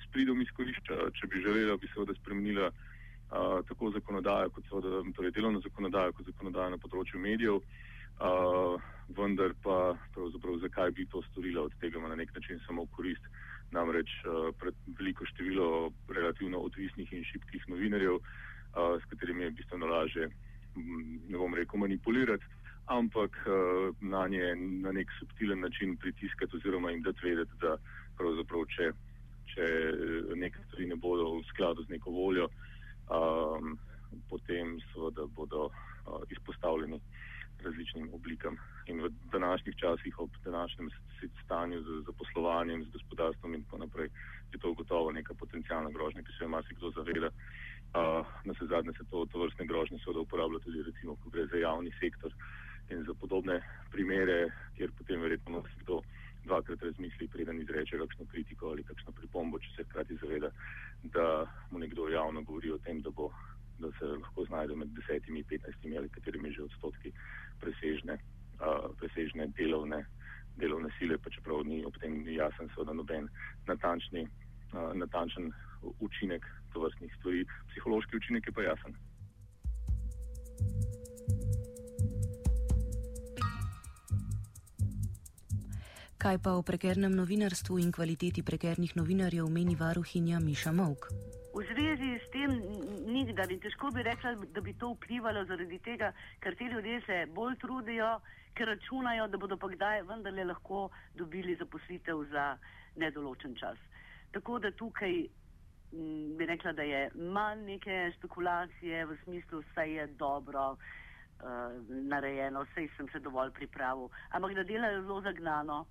s 0.00 0.10
pridom 0.12 0.40
izkorišča, 0.40 1.10
če 1.18 1.26
bi 1.28 1.42
želela, 1.44 1.76
bi 1.76 1.90
seveda 1.92 2.14
spremenila 2.16 2.70
uh, 2.70 3.60
tako 3.68 3.90
zakonodajo, 3.90 4.50
kot 4.50 4.64
seveda 4.70 5.02
torej 5.16 5.34
delovno 5.36 5.60
zakonodajo, 5.60 6.14
kot 6.16 6.30
zakonodajo 6.32 6.72
na 6.72 6.80
področju 6.80 7.20
medijev, 7.20 7.60
uh, 7.60 8.80
vendar 9.12 9.52
pa 9.64 9.78
pravzaprav 10.14 10.62
zakaj 10.64 10.94
bi 10.96 11.06
to 11.12 11.20
storila, 11.30 11.66
od 11.68 11.76
tega 11.82 12.00
ima 12.00 12.08
na 12.08 12.16
nek 12.22 12.32
način 12.34 12.62
samo 12.66 12.86
korist. 12.96 13.28
Namreč 13.72 14.08
uh, 14.24 14.48
veliko 14.98 15.28
število 15.34 15.92
relativno 16.08 16.64
odvisnih 16.64 17.12
in 17.12 17.28
šibkih 17.28 17.68
novinarjev, 17.68 18.16
uh, 18.16 18.96
s 19.00 19.04
katerimi 19.12 19.48
je 19.48 19.54
bistveno 19.60 19.88
lažje 19.92 20.30
ne 20.74 21.38
bom 21.38 21.54
rekel 21.54 21.80
manipulirati, 21.80 22.44
ampak 22.86 23.36
uh, 23.46 23.94
na 24.00 24.26
nje 24.28 24.54
na 24.56 24.92
nek 24.92 25.10
subtilen 25.18 25.60
način 25.60 25.96
pritiskati 25.96 26.56
oziroma 26.56 26.90
jim 26.90 27.02
dati 27.02 27.18
vedeti, 27.22 27.52
da 27.60 27.76
pravzaprav, 28.16 28.66
če, 28.74 28.90
če 29.54 29.68
nekaj 30.36 30.64
stvari 30.68 30.88
ne 30.90 30.96
bodo 30.96 31.30
v 31.38 31.44
skladu 31.52 31.84
z 31.86 31.94
neko 31.94 32.10
voljo, 32.10 32.48
um, 33.08 33.78
potem 34.30 34.78
seveda 34.92 35.26
bodo 35.36 35.68
uh, 35.68 36.22
izpostavljeni 36.30 37.00
različnim 37.62 38.10
oblikam. 38.14 38.56
In 38.90 39.00
v 39.00 39.10
današnjih 39.32 39.76
časih, 39.78 40.18
ob 40.18 40.30
današnjem 40.44 40.88
stanju 41.44 41.82
z 41.82 42.00
zaposlovanjem, 42.06 42.84
z 42.84 42.90
gospodarstvom 42.96 43.54
in 43.54 43.62
tako 43.64 43.78
naprej, 43.84 44.08
je 44.52 44.58
to 44.58 44.72
gotovo 44.74 45.12
neka 45.12 45.34
potencijalna 45.34 45.90
grožnja, 45.90 46.22
ki 46.22 46.32
se 46.38 46.44
jo 46.44 46.48
marsikdo 46.48 46.90
zaveda. 46.96 47.30
Uh, 47.30 47.61
na 47.94 48.52
vse 48.52 48.66
zadnje 48.66 48.92
se 48.92 49.04
to, 49.10 49.26
to 49.26 49.38
vrstne 49.38 49.66
grožnje 49.66 49.98
seveda 49.98 50.20
uporablja 50.20 50.58
tudi 50.64 50.82
recimo, 50.82 51.16
ko 51.16 51.30
gre 51.30 51.46
za 51.46 51.56
javni 51.56 51.92
sektor 52.00 52.32
in 52.90 53.04
za 53.04 53.14
podobne 53.14 53.60
primere, 53.90 54.48
kjer 54.76 54.90
potem 54.98 55.20
verjetno 55.20 55.62
kdo 55.82 56.00
dvakrat 56.44 56.82
razmisli, 56.82 57.28
preden 57.28 57.60
izreče 57.60 57.98
kakšno 57.98 58.26
kritiko 58.30 58.70
ali 58.70 58.84
kakšno 58.84 59.12
pripombo, 59.12 59.58
če 59.58 59.70
se 59.76 59.84
hkrati 59.84 60.16
zaveda, 60.22 60.50
da 61.02 61.26
mu 61.70 61.78
nekdo 61.78 62.08
javno 62.08 62.42
govori 62.42 62.72
o 62.72 62.78
tem, 62.78 63.02
da, 63.02 63.10
bo, 63.10 63.30
da 63.78 63.92
se 63.98 64.04
lahko 64.04 64.44
znajde 64.44 64.76
med 64.76 64.96
desetimi, 64.96 65.44
petnajstimi 65.44 65.98
ali 65.98 66.08
katerimi 66.08 66.52
že 66.52 66.64
odstotki 66.64 67.12
presežne, 67.60 68.18
uh, 68.58 68.88
presežne 68.98 69.46
delovne, 69.58 70.04
delovne 70.56 70.90
sile, 70.98 71.18
pa 71.18 71.30
čeprav 71.30 71.62
ni 71.66 71.84
ob 71.84 71.96
tem 72.02 72.18
jasen 72.28 72.72
seveda 72.74 72.96
noben 72.98 73.28
natančni, 73.68 74.26
uh, 74.72 74.90
natančen 74.98 75.52
učinek 76.00 76.46
to 76.72 76.84
vrstnih 76.84 77.14
stvari. 77.18 77.46
Psihološki 77.72 78.16
učinek 78.16 78.46
je 78.46 78.52
pa 78.52 78.62
jasen. 78.62 78.96
Kaj 86.22 86.38
pa 86.38 86.52
o 86.54 86.62
prekernem 86.62 87.10
novinarstvu 87.18 87.80
in 87.82 87.88
kvaliteti 87.92 88.44
prekernih 88.46 88.92
novinarjev 88.94 89.48
meni 89.50 89.74
varuhinja 89.74 90.38
Miša 90.38 90.70
Mok? 90.72 91.08
V 91.52 91.64
zvezi 91.66 92.10
s 92.22 92.30
tem 92.30 92.52
nikdar 93.10 93.50
in 93.50 93.58
težko 93.58 93.90
bi 93.90 94.04
rekla, 94.06 94.36
da 94.54 94.60
bi 94.62 94.72
to 94.78 94.92
vplivalo 94.94 95.42
zaradi 95.50 95.80
tega, 95.82 96.12
ker 96.38 96.54
ti 96.54 96.70
ljudje 96.70 97.00
se 97.06 97.18
bolj 97.34 97.58
trudijo, 97.64 98.20
ker 98.54 98.70
računajo, 98.70 99.26
da 99.28 99.38
bodo 99.38 99.58
pa 99.58 99.68
kdaj 99.74 100.04
vendarle 100.12 100.44
lahko 100.44 100.88
dobili 101.18 101.56
zaposlitev 101.58 102.22
za 102.30 102.46
nedoločen 102.96 103.58
čas. 103.58 103.78
Tako 104.32 104.58
da 104.62 104.70
tukaj 104.70 105.26
Mm, 105.92 106.36
bi 106.36 106.46
rekla, 106.46 106.72
da 106.72 106.82
je 106.82 107.10
manj 107.14 107.64
neke 107.66 108.12
spekulacije 108.16 109.06
v 109.06 109.16
smislu, 109.24 109.60
vse 109.60 109.84
je 109.92 110.06
dobro 110.06 110.70
uh, 110.72 110.78
narejeno, 111.88 112.62
vse 112.62 112.88
sem 112.96 113.08
se 113.12 113.20
dovolj 113.20 113.50
pripravil, 113.50 114.08
ampak 114.30 114.54
da 114.54 114.64
delajo 114.64 115.02
zelo 115.02 115.20
zagnano, 115.20 115.84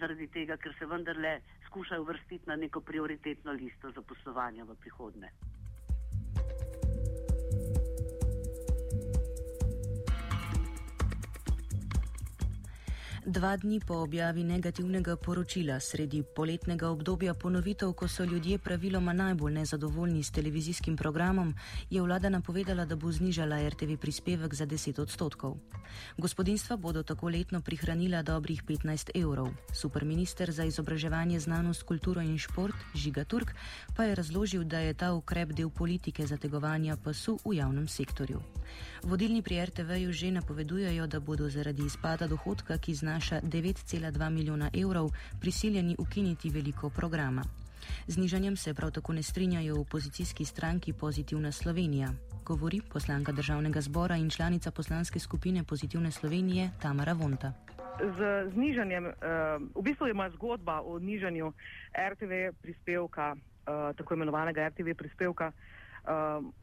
zaradi 0.00 0.26
tega, 0.28 0.56
ker 0.56 0.74
se 0.78 0.86
vendarle 0.86 1.40
skušajo 1.66 2.02
vrstiti 2.02 2.50
na 2.50 2.56
neko 2.56 2.80
prioritetno 2.80 3.52
listo 3.52 3.90
za 3.90 4.02
poslovanje 4.02 4.64
v 4.64 4.74
prihodne. 4.80 5.30
Dva 13.26 13.56
dni 13.56 13.80
po 13.82 13.94
objavi 14.06 14.44
negativnega 14.46 15.16
poročila 15.16 15.80
sredi 15.80 16.22
poletnega 16.22 16.86
obdobja 16.88 17.34
ponovitev, 17.34 17.90
ko 17.92 18.06
so 18.08 18.24
ljudje 18.24 18.58
praviloma 18.58 19.12
najbolj 19.12 19.52
nezadovoljni 19.52 20.22
s 20.22 20.30
televizijskim 20.30 20.96
programom, 20.96 21.54
je 21.90 22.02
vlada 22.02 22.28
napovedala, 22.28 22.84
da 22.84 22.96
bo 22.96 23.10
znižala 23.12 23.68
RTV 23.68 23.96
prispevek 23.98 24.54
za 24.54 24.66
10 24.66 25.00
odstotkov. 25.00 25.56
Gospodinstva 26.18 26.76
bodo 26.76 27.02
tako 27.02 27.28
letno 27.28 27.60
prihranila 27.60 28.22
dobrih 28.22 28.62
15 28.62 29.10
evrov. 29.14 29.48
Superminister 29.74 30.52
za 30.52 30.64
izobraževanje, 30.64 31.40
znanost, 31.40 31.82
kulturo 31.82 32.20
in 32.20 32.38
šport 32.38 32.76
Žiga 32.94 33.24
Turk 33.24 33.54
pa 33.96 34.04
je 34.04 34.14
razložil, 34.14 34.64
da 34.64 34.78
je 34.78 34.94
ta 34.94 35.12
ukrep 35.12 35.52
del 35.52 35.70
politike 35.70 36.26
zategovanja 36.26 36.96
pasu 36.96 37.38
v 37.44 37.56
javnem 37.56 37.88
sektorju. 37.88 38.40
Vodilni 39.02 39.42
pri 39.42 39.64
RTV-ju 39.64 40.12
že 40.12 40.30
napovedujejo, 40.30 41.06
da 41.06 41.20
bodo 41.20 41.50
zaradi 41.50 41.86
izpada 41.86 42.26
dohodka, 42.26 42.78
ki 42.78 42.94
znaša 42.94 43.15
9,2 43.18 44.30
milijona 44.30 44.70
evrov, 44.74 45.10
prisiljeni 45.40 45.96
ukiniti 45.98 46.50
veliko 46.50 46.90
programa. 46.90 47.42
Znižanjem 48.06 48.56
se 48.56 48.74
prav 48.74 48.90
tako 48.90 49.12
ne 49.12 49.22
strinjajo 49.22 49.74
v 49.74 49.80
opozicijski 49.80 50.44
stranki 50.44 50.92
Pozitivna 50.92 51.52
Slovenija, 51.52 52.08
govori 52.44 52.80
poslanka 52.92 53.32
državnega 53.32 53.80
zbora 53.80 54.16
in 54.16 54.30
članica 54.30 54.70
poslanske 54.70 55.18
skupine 55.18 55.64
Pozitivne 55.64 56.10
Slovenije 56.10 56.70
Tamara 56.82 57.12
Vonta. 57.12 57.52
Z 58.16 58.50
znižanjem, 58.52 59.04
v 59.74 59.82
bistvu 59.82 60.08
ima 60.08 60.30
zgodba 60.30 60.80
o 60.80 60.98
nižanju 60.98 61.52
RTV 62.10 62.56
prispevka, 62.62 63.36
tako 63.96 64.14
imenovanega 64.14 64.68
RTV 64.68 64.94
prispevka, 64.98 65.52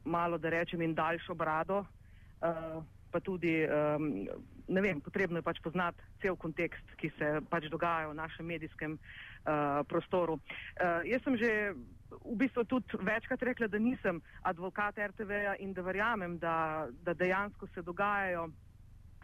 malo 0.06 0.38
da 0.38 0.50
rečem 0.50 0.82
in 0.82 0.94
daljšo 0.94 1.34
brado, 1.34 1.86
pa 3.14 3.22
tudi, 3.22 3.62
ne 4.68 4.82
vem, 4.82 5.02
potrebno 5.06 5.38
je 5.38 5.46
pač 5.46 5.62
poznati 5.62 6.02
cel 6.24 6.34
kontekst, 6.40 6.96
ki 6.98 7.12
se 7.20 7.30
pač 7.50 7.70
dogaja 7.70 8.10
v 8.10 8.18
našem 8.18 8.50
medijskem 8.50 8.98
prostoru. 9.86 10.40
Jaz 11.06 11.22
sem 11.22 11.38
že 11.38 11.52
v 12.14 12.36
bistvu 12.42 12.66
tudi 12.66 12.98
večkrat 13.06 13.46
rekla, 13.46 13.70
da 13.70 13.78
nisem 13.78 14.22
advokat 14.42 14.98
RTV-ja 14.98 15.56
in 15.62 15.74
da 15.74 15.86
verjamem, 15.86 16.38
da, 16.42 16.90
da 17.06 17.14
dejansko 17.14 17.70
se 17.74 17.86
dogajajo 17.86 18.50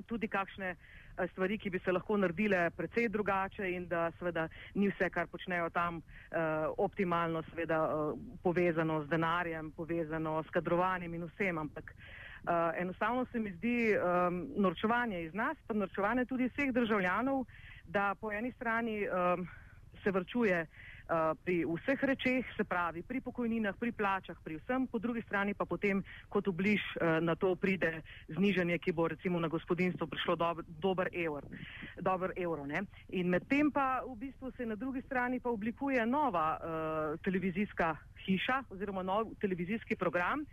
tudi 0.07 0.29
kakšne 0.31 0.75
stvari, 1.33 1.57
ki 1.57 1.69
bi 1.69 1.79
se 1.83 1.91
lahko 1.91 2.17
naredile 2.17 2.69
precej 2.71 3.09
drugače 3.11 3.67
in 3.73 3.87
da 3.87 4.09
seveda 4.19 4.47
ni 4.75 4.87
vse, 4.89 5.09
kar 5.09 5.27
počnejo 5.27 5.69
tam 5.69 6.01
optimalno 6.77 7.43
seveda 7.49 7.81
povezano 8.43 9.03
z 9.03 9.09
denarjem, 9.09 9.71
povezano 9.75 10.39
s 10.43 10.49
kadrovanjem 10.55 11.13
in 11.13 11.27
vsem, 11.33 11.57
ampak 11.57 11.93
Uh, 12.39 12.71
enostavno 12.77 13.25
se 13.31 13.39
mi 13.39 13.51
zdi 13.51 13.95
um, 13.95 14.47
norčevanje 14.55 15.23
iz 15.23 15.33
nas, 15.33 15.57
pa 15.67 15.73
norčevanje 15.73 16.25
tudi 16.25 16.47
vseh 16.47 16.71
državljanov, 16.73 17.45
da 17.85 18.15
po 18.21 18.31
eni 18.31 18.51
strani 18.51 19.03
um, 19.07 19.47
se 20.03 20.11
vrčuje 20.11 20.61
uh, 20.61 21.35
pri 21.43 21.65
vseh 21.65 22.03
rečeh, 22.03 22.45
se 22.57 22.63
pravi 22.63 23.03
pri 23.03 23.21
pokojninah, 23.21 23.75
pri 23.79 23.91
plačah, 23.91 24.37
pri 24.43 24.57
vsem, 24.57 24.87
po 24.87 24.99
drugi 24.99 25.21
strani 25.21 25.53
pa 25.53 25.65
potem 25.65 26.03
kot 26.29 26.47
obliž 26.47 26.79
uh, 26.79 27.19
na 27.21 27.35
to 27.35 27.55
pride 27.55 28.01
znižanje, 28.29 28.77
ki 28.77 28.91
bo 28.91 29.07
recimo 29.07 29.39
na 29.39 29.47
gospodinstvo 29.47 30.07
prišlo 30.07 30.35
dober, 30.35 30.65
dober 30.79 31.09
evro. 31.13 31.47
Dober 31.99 32.33
evro 32.37 32.65
ne? 32.65 32.85
in 33.09 33.29
medtem 33.29 33.71
pa 33.71 34.01
v 34.05 34.15
bistvu 34.15 34.51
se 34.55 34.65
na 34.65 34.75
drugi 34.75 35.01
strani 35.01 35.39
pa 35.39 35.49
oblikuje 35.49 36.05
nova 36.05 36.57
uh, 36.57 37.19
televizijska 37.19 37.95
hiša 38.25 38.63
oziroma 38.69 39.03
nov 39.03 39.33
televizijski 39.41 39.95
program, 39.95 40.45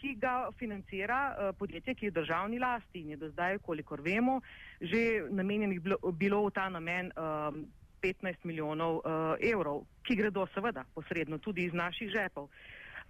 ki 0.00 0.14
ga 0.20 0.48
financira 0.58 1.20
uh, 1.30 1.50
podjetje, 1.58 1.94
ki 1.94 2.06
je 2.06 2.10
v 2.10 2.18
državni 2.20 2.58
lasti 2.58 3.04
in 3.04 3.14
je 3.14 3.20
do 3.20 3.28
zdaj, 3.34 3.58
kolikor 3.66 4.00
vemo, 4.00 4.40
že 4.80 5.28
namenjenih 5.28 5.80
bilo, 5.80 6.46
v 6.48 6.52
ta 6.54 6.68
namen 6.68 7.12
uh, 7.12 7.52
15 8.00 8.44
milijonov 8.48 9.00
uh, 9.04 9.36
evrov, 9.40 9.84
ki 10.02 10.16
gredo 10.16 10.46
seveda 10.54 10.84
posredno 10.94 11.38
tudi 11.38 11.68
iz 11.68 11.76
naših 11.76 12.10
žepov. 12.10 12.48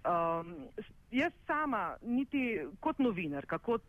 Um, 0.01 0.67
jaz 1.11 1.31
sama, 1.47 1.95
niti 2.01 2.59
kot 2.81 2.99
novinarka, 2.99 3.59
kot 3.61 3.85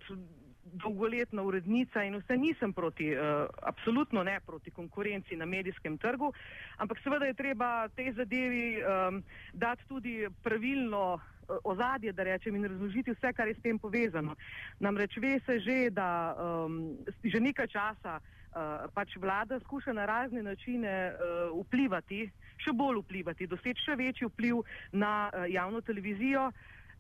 dolgoletna 0.73 1.43
urednica 1.43 2.05
in 2.05 2.17
vse 2.21 2.37
nisem 2.37 2.73
proti, 2.73 3.11
uh, 3.17 3.49
absolutno 3.63 4.23
ne 4.23 4.39
proti 4.47 4.71
konkurenci 4.71 5.37
na 5.37 5.47
medijskem 5.47 5.99
trgu, 5.99 6.33
ampak 6.79 7.03
seveda 7.03 7.27
je 7.27 7.35
treba 7.35 7.89
tej 7.89 8.13
zadevi 8.13 8.79
um, 8.79 9.23
dati 9.53 9.89
tudi 9.89 10.29
pravilno 10.43 11.21
ozadje, 11.65 12.13
da 12.13 12.23
rečem, 12.23 12.57
in 12.57 12.65
razložiti 12.65 13.13
vse, 13.13 13.33
kar 13.33 13.49
je 13.49 13.55
s 13.55 13.63
tem 13.63 13.79
povezano. 13.79 14.37
Namreč 14.81 15.17
ve 15.17 15.41
se 15.47 15.61
že, 15.61 15.91
da 15.91 16.37
um, 16.37 16.97
že 17.25 17.41
nekaj 17.41 17.67
časa 17.67 18.21
uh, 18.21 18.89
pač 18.95 19.17
vlada 19.17 19.61
skuša 19.61 19.93
na 19.93 20.07
razne 20.07 20.43
načine 20.43 21.13
uh, 21.13 21.65
vplivati, 21.67 22.31
še 22.59 22.73
bolj 22.73 23.03
vplivati, 23.03 23.47
doseči 23.47 23.85
še 23.85 23.97
večji 23.97 24.29
vpliv 24.31 24.63
na 24.93 25.31
uh, 25.31 25.47
javno 25.51 25.81
televizijo. 25.81 26.51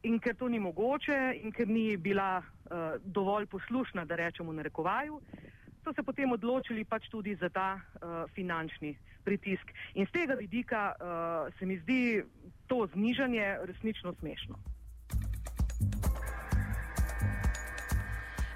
In 0.03 0.19
ker 0.19 0.35
to 0.35 0.49
ni 0.51 0.59
mogoče, 0.59 1.39
in 1.47 1.53
ker 1.55 1.69
ni 1.69 1.97
bila 1.97 2.43
uh, 2.43 2.99
dovolj 3.05 3.47
poslušna, 3.47 4.05
da 4.05 4.19
rečemo 4.19 4.53
na 4.53 4.63
rekovaju, 4.63 5.21
so 5.85 5.93
se 5.95 6.03
potem 6.03 6.33
odločili 6.33 6.85
pač 6.85 7.07
tudi 7.11 7.37
za 7.39 7.49
ta 7.49 7.79
uh, 7.79 8.27
finančni 8.35 8.97
pritisk. 9.25 9.73
In 9.95 10.07
z 10.07 10.13
tega 10.13 10.35
vidika 10.35 10.93
uh, 10.93 11.55
se 11.59 11.67
mi 11.67 11.79
zdi 11.79 12.23
to 12.67 12.87
znižanje 12.93 13.57
resnično 13.65 14.15
smešno. 14.21 14.59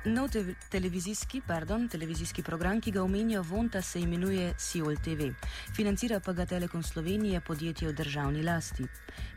Nov 0.06 0.28
te 0.30 0.54
televizijski, 0.70 1.40
pardon, 1.46 1.88
televizijski 1.88 2.42
program, 2.42 2.80
ki 2.80 2.90
ga 2.90 3.02
omenja 3.02 3.40
Vonta, 3.40 3.82
se 3.82 4.00
imenuje 4.00 4.54
Seoul 4.58 4.96
TV. 4.96 5.32
Financira 5.74 6.20
pa 6.20 6.32
ga 6.32 6.46
Telekom 6.46 6.82
Slovenije, 6.82 7.40
podjetje 7.40 7.88
v 7.88 7.92
državni 7.92 8.42
lasti. 8.42 8.86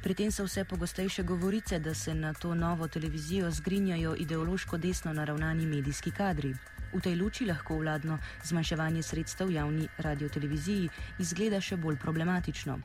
Pri 0.03 0.13
tem 0.13 0.31
so 0.31 0.45
vse 0.45 0.65
pogostejše 0.69 1.23
govorice, 1.23 1.79
da 1.79 1.93
se 1.93 2.13
na 2.13 2.33
to 2.33 2.53
novo 2.55 2.87
televizijo 2.87 3.51
zgrinjajo 3.51 4.15
ideološko 4.15 4.77
desno 4.77 5.13
naravnani 5.13 5.65
medijski 5.65 6.11
kadri. 6.11 6.53
V 6.93 7.01
tej 7.05 7.15
luči 7.21 7.45
lahko 7.45 7.77
vladno 7.77 8.17
zmanjševanje 8.43 9.03
sredstev 9.03 9.51
javni 9.51 9.85
radioteleviziji 10.01 10.89
izgleda 11.21 11.61
še 11.61 11.77
bolj 11.77 11.99
problematično. 12.01 12.79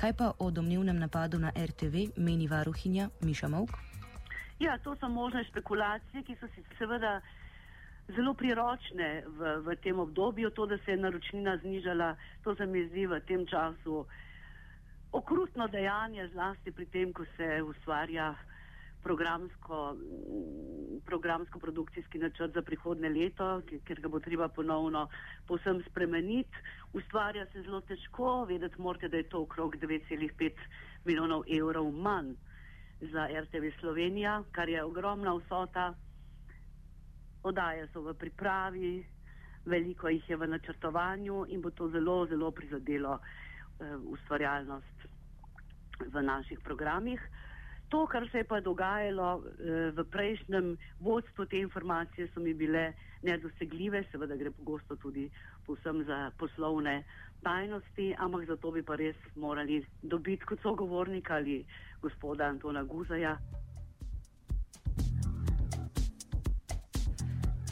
Kaj 0.00 0.12
pa 0.18 0.32
o 0.38 0.50
domnevnem 0.50 0.98
napadu 0.98 1.38
na 1.38 1.52
RTV 1.54 2.18
meni 2.18 2.48
varuhinja 2.50 3.10
Miša 3.22 3.48
Mok? 3.48 3.70
Ja, 4.58 4.78
to 4.78 4.96
so 4.98 5.08
možne 5.08 5.44
špekulacije, 5.44 6.22
ki 6.26 6.36
so 6.40 6.50
si 6.54 6.64
seveda 6.78 7.20
zelo 8.16 8.34
priročne 8.34 9.22
v, 9.26 9.56
v 9.62 9.76
tem 9.82 9.98
obdobju. 9.98 10.50
To, 10.50 10.66
da 10.66 10.78
se 10.82 10.90
je 10.90 10.96
naročnina 10.96 11.56
znižala, 11.62 12.16
to 12.42 12.54
se 12.54 12.66
mi 12.66 12.86
zdi 12.88 13.06
v 13.06 13.20
tem 13.26 13.46
času 13.46 14.04
okrutno 15.14 15.68
dejanje, 15.70 16.28
zlasti 16.34 16.72
pri 16.74 16.86
tem, 16.90 17.12
ko 17.12 17.22
se 17.36 17.62
ustvarja 17.62 18.34
programsko, 19.04 19.96
programsko 21.06 21.58
produkcijski 21.58 22.18
načrt 22.18 22.54
za 22.54 22.62
prihodne 22.62 23.08
leto, 23.08 23.62
ker 23.84 24.00
ga 24.00 24.08
bo 24.08 24.20
treba 24.20 24.48
ponovno 24.48 25.08
posem 25.46 25.82
spremeniti. 25.90 26.64
Ustvarja 26.92 27.46
se 27.52 27.62
zelo 27.62 27.80
težko, 27.80 28.44
vedeti 28.48 28.80
morate, 28.80 29.08
da 29.08 29.16
je 29.16 29.28
to 29.28 29.42
okrog 29.42 29.76
9,5 29.76 30.50
milijonov 31.04 31.44
evrov 31.58 31.90
manj 31.92 32.34
za 33.12 33.28
RTV 33.42 33.74
Slovenija, 33.80 34.42
kar 34.52 34.68
je 34.68 34.84
ogromna 34.84 35.34
vsota. 35.34 35.92
Odaje 37.42 37.88
so 37.92 38.00
v 38.00 38.14
pripravi, 38.14 38.92
veliko 39.66 40.08
jih 40.08 40.30
je 40.30 40.36
v 40.36 40.46
načrtovanju 40.48 41.44
in 41.48 41.60
bo 41.60 41.70
to 41.70 41.90
zelo, 41.92 42.26
zelo 42.26 42.50
prizadelo 42.50 43.18
uh, 43.18 44.00
ustvarjalnost 44.16 45.08
v 46.08 46.22
naših 46.22 46.60
programih. 46.64 47.20
To, 47.94 48.06
kar 48.10 48.24
se 48.30 48.38
je 48.38 48.44
pa 48.44 48.58
dogajalo 48.60 49.26
eh, 49.38 49.90
v 49.94 50.04
prejšnjem 50.10 50.72
vodstvu, 50.98 51.44
te 51.46 51.60
informacije 51.62 52.26
so 52.34 52.40
mi 52.42 52.50
bile 52.54 52.88
nedosegljive, 53.22 54.00
seveda 54.10 54.34
gre 54.34 54.50
pogosto 54.50 54.96
tudi 54.96 55.28
povsem 55.66 56.02
za 56.02 56.32
poslovne 56.38 57.04
tajnosti, 57.46 58.08
ampak 58.18 58.48
za 58.50 58.56
to 58.56 58.72
bi 58.74 58.82
pa 58.82 58.98
res 58.98 59.14
morali 59.36 59.78
dobiti 60.02 60.42
kot 60.42 60.58
sogovornik 60.66 61.30
ali 61.30 61.60
gospoda 62.02 62.50
Antona 62.50 62.82
Guzaja. 62.82 63.36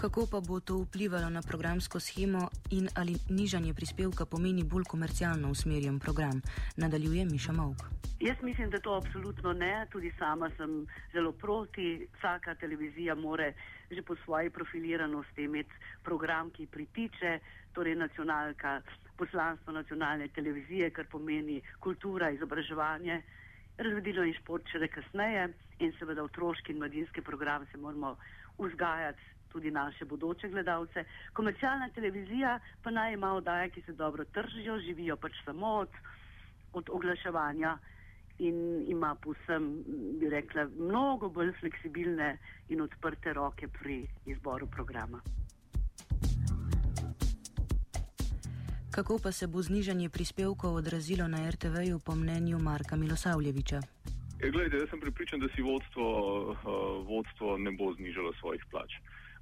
Kako 0.03 0.27
pa 0.27 0.41
bo 0.43 0.59
to 0.61 0.83
vplivalo 0.83 1.31
na 1.31 1.43
programsko 1.43 2.01
schemo 2.01 2.51
in 2.71 2.89
ali 2.99 3.15
nižanje 3.31 3.75
prispevka 3.75 4.27
pomeni 4.27 4.65
bolj 4.65 4.85
komercialno 4.85 5.51
usmerjen 5.51 5.99
program, 5.99 6.43
nadaljuje 6.77 7.25
Miša 7.25 7.53
Mavk. 7.53 7.83
Jaz 8.21 8.37
mislim, 8.43 8.71
da 8.71 8.81
to 8.81 8.95
absolutno 8.95 9.53
ne. 9.53 9.87
Tudi 9.93 10.13
sama 10.19 10.51
sem 10.57 10.87
zelo 11.13 11.33
proti. 11.33 12.09
Vsaka 12.19 12.55
televizija 12.55 13.15
more 13.15 13.53
že 13.91 14.03
po 14.03 14.17
svoji 14.25 14.51
profiliranosti 14.51 15.43
imeti 15.43 15.75
program, 16.03 16.51
ki 16.51 16.67
pritiče, 16.67 17.39
torej 17.73 17.95
nacionalka, 17.95 18.81
poslanstvo 19.17 19.73
nacionalne 19.73 20.29
televizije, 20.29 20.91
kar 20.91 21.07
pomeni 21.07 21.63
kultura, 21.81 22.31
izobraževanje, 22.31 23.23
razvedilo 23.79 24.25
in 24.25 24.35
šport 24.35 24.67
še 24.67 24.89
kasneje 24.89 25.49
in 25.79 25.93
seveda 25.99 26.25
otroški 26.25 26.73
in 26.73 26.79
mladinski 26.79 27.21
program 27.21 27.67
se 27.73 27.79
moramo 27.79 28.17
vzgajati 28.59 29.32
tudi 29.53 29.71
naše 29.71 30.05
bodoče 30.05 30.49
gledalce. 30.49 31.05
Komercialna 31.33 31.89
televizija 31.95 32.59
pa 32.83 32.91
naj 32.91 33.13
ima 33.13 33.33
oddaje, 33.33 33.71
ki 33.71 33.83
se 33.83 33.93
dobro 33.93 34.25
tržijo, 34.25 34.79
živijo 34.81 35.17
pač 35.17 35.33
samo 35.45 35.67
od, 35.67 35.89
od 36.73 36.91
oglaševanja 36.91 37.79
in 38.39 38.85
ima 38.89 39.15
posem, 39.15 39.85
bi 40.21 40.31
rekla, 40.31 40.67
mnogo 40.79 41.29
bolj 41.29 41.53
fleksibilne 41.61 42.39
in 42.69 42.81
odprte 42.81 43.33
roke 43.33 43.69
pri 43.69 44.07
izboru 44.27 44.67
programa. 44.67 45.21
Kako 48.93 49.19
pa 49.23 49.33
se 49.33 49.47
bo 49.47 49.63
znižanje 49.63 50.09
prispevkov 50.09 50.75
odrazilo 50.75 51.29
na 51.29 51.51
RTV-ju 51.51 51.99
po 52.07 52.15
mnenju 52.15 52.59
Marka 52.59 52.97
Milosavljeviča? 52.97 53.81
E, 54.43 54.51
gledajte, 54.51 54.77
jaz 54.77 54.91
sem 54.91 55.01
pripričan, 55.01 55.41
da 55.41 55.49
si 55.55 55.63
vodstvo, 55.63 56.07
uh, 56.51 56.59
vodstvo 57.09 57.57
ne 57.59 57.71
bo 57.71 57.95
znižalo 57.95 58.33
svojih 58.41 58.65
plač. 58.71 58.93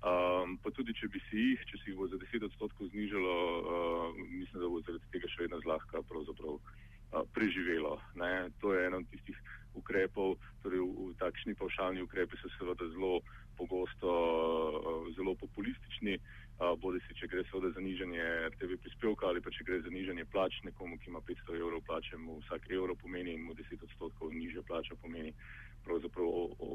Um, 0.01 0.55
pa 0.65 0.71
tudi, 0.73 0.95
če 0.97 1.11
bi 1.13 1.21
si 1.29 1.37
jih, 1.37 1.65
če 1.69 1.79
si 1.83 1.91
jih 1.91 1.97
bo 1.99 2.07
za 2.09 2.17
10 2.17 2.47
odstotkov 2.47 2.89
znižalo, 2.89 3.35
uh, 3.61 4.21
mislim, 4.33 4.63
da 4.63 4.71
bo 4.73 4.81
zaradi 4.81 5.11
tega 5.13 5.29
še 5.29 5.43
vedno 5.45 5.59
zlahka 5.61 6.01
pravzaprav 6.09 6.57
uh, 6.57 7.27
preživelo. 7.37 7.99
Ne? 8.17 8.49
To 8.65 8.73
je 8.73 8.87
eno 8.89 9.03
od 9.05 9.11
tistih 9.13 9.37
ukrepov, 9.77 10.39
torej 10.65 10.81
v, 10.81 11.13
v 11.13 11.19
takšni 11.21 11.53
pavšalni 11.53 12.01
ukrepi 12.01 12.41
so 12.41 12.49
seveda 12.57 12.89
zelo 12.97 13.21
pogosto 13.61 14.09
uh, 14.09 15.05
zelo 15.13 15.37
populistični. 15.37 16.17
Uh, 16.17 16.73
bodi 16.81 17.05
si, 17.05 17.21
če 17.21 17.29
gre 17.29 17.45
seveda 17.53 17.77
za 17.77 17.85
nižanje 17.85 18.25
RTV 18.57 18.81
prispevka 18.81 19.29
ali 19.29 19.45
pa 19.45 19.53
če 19.53 19.69
gre 19.69 19.85
za 19.85 19.93
nižanje 19.93 20.25
plač 20.33 20.63
nekomu, 20.65 20.97
ki 21.01 21.13
ima 21.13 21.21
500 21.21 21.61
evrov 21.61 21.85
plače, 21.85 22.17
mu 22.17 22.41
vsak 22.41 22.73
evro 22.73 22.97
pomeni 22.97 23.37
in 23.37 23.45
mu 23.45 23.53
10 23.53 23.85
odstotkov 23.85 24.33
nižja 24.33 24.65
plača 24.65 24.97
pomeni 24.97 25.37
pravzaprav 25.85 26.27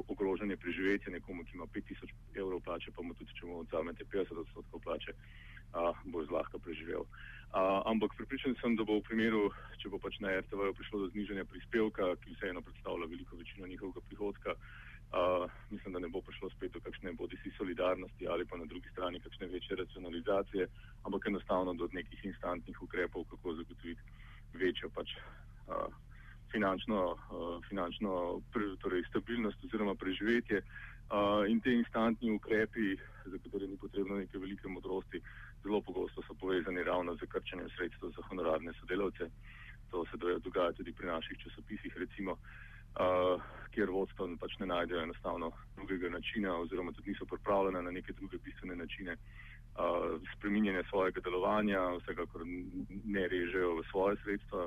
ogrožanje 0.08 0.56
preživetja 0.56 1.12
nekomu, 1.12 1.44
ki 1.44 1.54
ima 1.54 1.66
5000 1.66 1.74
evrov 1.74 1.96
plače, 1.96 2.05
pa 2.05 2.05
mu 3.56 3.64
odzamete 3.64 4.04
50 4.12 4.44
odstotkov 4.44 4.84
plače, 4.84 5.16
a, 5.72 5.92
bo 6.04 6.24
zlahka 6.28 6.60
preživel. 6.60 7.08
A, 7.56 7.82
ampak 7.88 8.12
pripričan 8.20 8.52
sem, 8.60 8.76
da 8.76 8.84
bo 8.84 9.00
v 9.00 9.06
primeru, 9.08 9.48
če 9.80 9.88
bo 9.88 9.98
pač 10.02 10.20
na 10.20 10.36
RTV 10.36 10.76
prišlo 10.76 11.06
do 11.06 11.08
znižanja 11.16 11.48
prispevka, 11.48 12.12
ki 12.20 12.36
vseeno 12.36 12.60
predstavlja 12.60 13.08
veliko 13.08 13.40
večino 13.40 13.64
njihovega 13.64 14.04
prihodka, 14.04 14.60
Uh, 15.06 15.50
mislim, 15.70 15.92
da 15.92 15.98
ne 15.98 16.08
bo 16.08 16.20
prišlo 16.20 16.50
spet 16.50 16.72
do 16.72 16.80
kakšne 16.80 17.12
bodi 17.12 17.36
si 17.42 17.50
solidarnosti 17.58 18.26
ali 18.28 18.44
pa 18.44 18.56
na 18.56 18.64
drugi 18.64 18.88
strani 18.90 19.20
kakšne 19.20 19.46
večje 19.46 19.76
racionalizacije, 19.76 20.66
ampak 21.06 21.26
enostavno 21.26 21.74
do 21.74 21.88
nekih 21.92 22.24
instantnih 22.24 22.82
ukrepov, 22.82 23.24
kako 23.30 23.54
zagotoviti 23.54 24.02
večjo 24.54 24.90
pač 24.90 25.14
uh, 25.14 25.94
finančno, 26.52 27.14
uh, 27.14 27.62
finančno 27.68 28.40
pre, 28.52 28.66
torej 28.82 29.06
stabilnost 29.10 29.64
oziroma 29.64 29.94
preživetje. 29.94 30.62
Uh, 31.06 31.46
in 31.46 31.60
te 31.60 31.70
instantni 31.70 32.30
ukrepi, 32.34 32.96
za 33.26 33.38
katere 33.38 33.66
ni 33.66 33.76
potrebno 33.76 34.16
neke 34.18 34.38
velike 34.38 34.68
modrosti, 34.68 35.22
zelo 35.62 35.80
pogosto 35.80 36.22
so 36.22 36.34
povezani 36.34 36.82
krčenjem 37.46 37.70
sredstev 37.76 38.10
za 38.10 38.22
honorarne 38.28 38.72
sodelavce. 38.80 39.30
To 39.90 40.04
se 40.10 40.16
dogaja 40.42 40.72
tudi 40.72 40.92
pri 40.92 41.06
naših 41.06 41.38
časopisih, 41.38 41.96
recimo. 41.96 42.32
Uh, 42.96 43.42
kjer 43.70 43.90
vodstvo 43.90 44.26
pač 44.40 44.54
ne 44.58 44.66
najdejo 44.66 45.02
enostavno 45.02 45.50
drugega 45.76 46.08
načina 46.08 46.54
oziroma 46.56 46.92
tudi 46.92 47.10
niso 47.10 47.26
pripravljene 47.26 47.82
na 47.82 47.90
neke 47.90 48.12
druge 48.12 48.38
bistvene 48.38 48.76
načine 48.76 49.12
uh, 49.12 50.16
spreminjanja 50.32 50.82
svojega 50.88 51.20
delovanja, 51.20 51.82
vsekakor 52.00 52.42
ne 53.04 53.28
režejo 53.28 53.74
v 53.76 53.84
svoje 53.90 54.16
sredstva, 54.24 54.64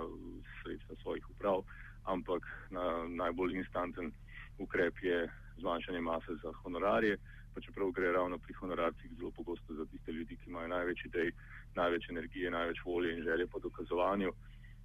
sredstva 0.61 0.95
svojih 1.01 1.29
uprav, 1.29 1.65
ampak 2.05 2.45
na, 2.69 2.85
najbolj 3.09 3.57
instanten 3.57 4.13
ukrep 4.59 5.01
je 5.01 5.25
zmanjšanje 5.57 6.01
mase 6.01 6.37
za 6.43 6.53
honorarje, 6.61 7.17
pa 7.53 7.61
čeprav 7.61 7.91
gre 7.91 8.11
ravno 8.11 8.37
pri 8.37 8.53
honorarcih 8.53 9.17
zelo 9.17 9.31
pogosto 9.31 9.73
za 9.73 9.85
tiste 9.85 10.11
ljudi, 10.11 10.37
ki 10.37 10.49
imajo 10.49 10.67
največ 10.67 11.05
idej, 11.05 11.33
največ 11.75 12.09
energije, 12.09 12.51
največ 12.51 12.81
volje 12.85 13.13
in 13.17 13.23
želje 13.23 13.47
po 13.47 13.59
dokazovanju. 13.59 14.31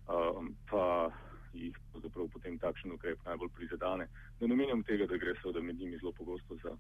Um, 0.05 0.55
pa 0.71 1.11
jih 1.55 1.77
pravzaprav 1.93 2.29
potem 2.33 2.59
takšen 2.59 2.93
ukrep 2.93 3.19
najbolj 3.25 3.51
prizadane. 3.57 4.09
Ne 4.41 4.49
namenjam 4.49 4.83
tega, 4.83 5.07
da 5.07 5.17
gre 5.17 5.35
seveda 5.41 5.63
med 5.63 5.79
njimi 5.79 5.99
zelo 5.99 6.13
pogosto 6.13 6.57
za 6.63 6.77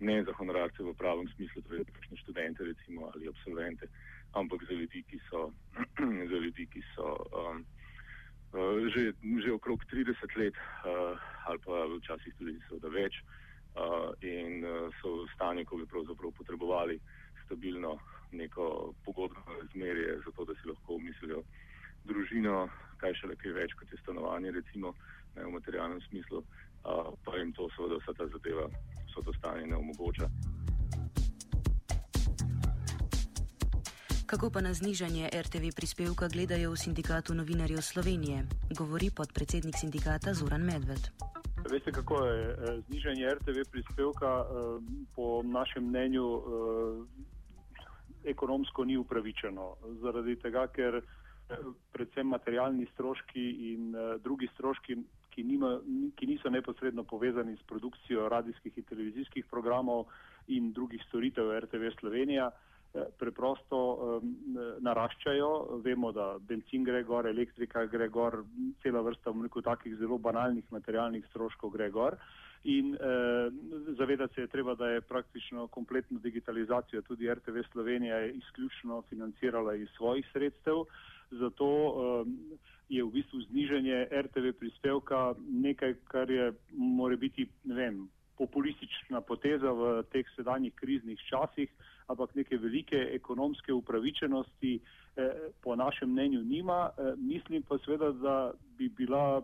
ne 0.00 0.24
za 0.24 0.32
honorarce 0.32 0.82
v 0.82 0.94
pravem 0.98 1.28
smislu, 1.36 1.62
torej 1.62 1.84
kakšne 1.84 2.16
študente 2.22 2.64
recimo 2.64 3.10
ali 3.14 3.28
absolvente, 3.28 3.86
ampak 4.32 4.64
za 4.66 4.74
ljudi, 4.74 5.04
ki 5.10 5.20
so, 5.30 5.50
za 6.30 6.36
ljudi, 6.36 6.66
ki 6.66 6.82
so 6.94 7.14
um, 7.30 7.64
uh, 8.52 8.82
že, 8.90 9.12
že 9.44 9.52
okrog 9.52 9.84
30 9.92 10.36
let 10.36 10.54
uh, 10.58 11.14
ali 11.46 11.58
pa 11.62 11.86
včasih 11.94 12.34
tudi 12.38 12.58
seveda 12.68 12.90
več 12.90 13.22
uh, 13.22 14.10
in 14.26 14.64
uh, 14.64 14.90
so 14.98 15.22
v 15.22 15.30
stanju, 15.36 15.64
ko 15.64 15.78
bi 15.78 15.86
pravzaprav 15.86 16.34
potrebovali 16.34 16.98
stabilno 17.46 17.98
neko 18.34 18.94
razmerje, 19.74 20.20
zato 20.24 20.44
da 20.44 20.54
si 20.54 20.68
lahko 20.68 20.98
mislijo 20.98 21.42
družino, 22.04 22.68
kaj 22.98 23.14
še 23.14 23.26
le 23.26 23.36
kaj 23.36 23.52
več 23.52 23.72
kot 23.74 23.92
je 23.92 23.98
stanovanje, 23.98 24.50
recimo 24.52 24.94
ne, 25.36 25.44
v 25.44 25.50
materialnem 25.50 26.00
smislu, 26.08 26.42
a, 26.84 27.10
pa 27.24 27.36
jim 27.36 27.52
to 27.52 27.68
seveda 27.76 27.98
vsa 28.02 28.14
ta 28.14 28.26
zadeva, 28.26 28.68
vso 29.08 29.22
to 29.22 29.32
stanje 29.38 29.66
ne 29.66 29.76
omogoča. 29.76 30.28
Kako 34.26 34.50
pa 34.50 34.60
na 34.60 34.72
znižanje 34.74 35.30
RTV 35.30 35.74
prispevka 35.76 36.28
gledajo 36.28 36.72
v 36.72 36.80
sindikatu 36.80 37.34
novinarjev 37.34 37.80
Slovenije, 37.80 38.44
govori 38.78 39.10
podpredsednik 39.10 39.76
sindikata 39.78 40.34
Zoran 40.34 40.64
Medved. 40.64 41.10
Veste, 41.70 41.92
kako 41.92 42.24
je 42.24 42.40
e, 42.50 42.80
znižanje 42.88 43.30
RTV 43.38 43.68
prispevka 43.70 44.32
e, 44.42 44.44
po 45.14 45.42
našem 45.42 45.86
mnenju 45.88 46.26
e, 46.26 46.42
ekonomsko 48.24 48.84
ni 48.84 48.96
upravičeno. 48.96 49.74
Zaradi 50.02 50.36
tega, 50.42 50.66
ker 50.72 51.00
predvsem 51.92 52.26
materialni 52.26 52.86
stroški 52.94 53.44
in 53.72 53.94
uh, 53.94 54.14
drugi 54.22 54.48
stroški, 54.54 54.96
ki, 55.34 55.42
nima, 55.44 55.74
ki 56.16 56.28
niso 56.30 56.50
neposredno 56.50 57.04
povezani 57.04 57.56
s 57.56 57.66
produkcijo 57.68 58.28
radijskih 58.28 58.78
in 58.78 58.86
televizijskih 58.88 59.46
programov 59.50 60.06
in 60.48 60.72
drugih 60.72 61.02
storitev 61.08 61.50
RTV 61.58 61.90
Slovenija, 61.98 62.50
preprosto 63.18 63.78
um, 64.22 64.34
naraščajo. 64.84 65.80
Vemo, 65.84 66.12
da 66.12 66.34
benzin 66.38 66.84
gre 66.84 67.02
gor, 67.04 67.26
elektrika 67.26 67.86
gre 67.90 68.08
gor, 68.08 68.42
cela 68.82 69.02
vrsta 69.02 69.34
veliko 69.34 69.62
takih 69.62 69.96
zelo 69.98 70.18
banalnih 70.18 70.66
materialnih 70.70 71.26
stroškov 71.30 71.74
gre 71.74 71.90
gor. 71.90 72.18
In 72.64 72.94
eh, 72.94 73.50
zavedati 73.98 74.34
se 74.34 74.40
je 74.40 74.48
treba, 74.48 74.74
da 74.74 74.88
je 74.88 75.00
praktično 75.04 75.66
kompletno 75.68 76.18
digitalizacijo 76.18 77.02
tudi 77.02 77.28
RTV 77.28 77.66
Slovenija 77.72 78.24
izključno 78.26 79.02
financirala 79.10 79.74
iz 79.74 79.88
svojih 79.96 80.24
sredstev. 80.32 80.80
Eh, 80.80 81.14
zato 81.30 81.66
um, 81.66 82.38
je 82.88 83.04
v 83.04 83.10
bistvu 83.10 83.40
znižanje 83.48 84.08
RTV 84.12 84.52
prispevka 84.58 85.34
nekaj, 85.38 85.94
kar 86.08 86.30
je 86.30 86.52
more 86.72 87.16
biti, 87.16 87.48
ne 87.64 87.74
vem, 87.74 88.08
populistična 88.38 89.20
poteza 89.20 89.72
v 89.72 90.02
teh 90.12 90.26
sedanjih 90.36 90.74
kriznih 90.74 91.20
časih, 91.30 91.70
ampak 92.06 92.34
neke 92.34 92.56
velike 92.56 92.96
ekonomske 93.12 93.72
upravičenosti 93.72 94.80
eh, 95.16 95.30
po 95.62 95.76
našem 95.76 96.10
mnenju 96.10 96.42
nima. 96.42 96.90
Eh, 96.98 97.14
mislim 97.16 97.62
pa 97.62 97.78
seveda, 97.78 98.10
da 98.12 98.52
bi 98.78 98.88
bila 98.88 99.42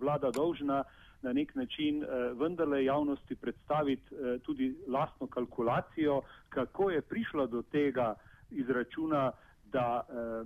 vlada 0.00 0.30
dolžna 0.30 0.84
na 1.22 1.32
nek 1.32 1.54
način 1.54 2.02
eh, 2.02 2.06
vendarle 2.34 2.84
javnosti 2.84 3.36
predstaviti 3.36 4.14
eh, 4.14 4.38
tudi 4.38 4.74
lastno 4.86 5.26
kalkulacijo, 5.26 6.22
kako 6.48 6.90
je 6.90 7.00
prišla 7.00 7.46
do 7.46 7.62
tega 7.62 8.14
izračuna, 8.50 9.32
da 9.72 10.00
eh, 10.08 10.44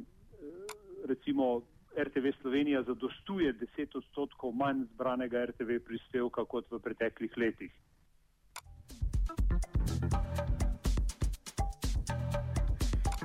recimo 1.07 1.61
RTV 1.98 2.26
Slovenija 2.40 2.83
zadostuje 2.83 3.55
10 3.55 3.96
odstotkov 3.96 4.52
manj 4.52 4.85
zbranega 4.94 5.44
RTV 5.44 5.81
prispevka 5.85 6.44
kot 6.44 6.70
v 6.70 6.79
preteklih 6.79 7.33
letih. 7.37 7.72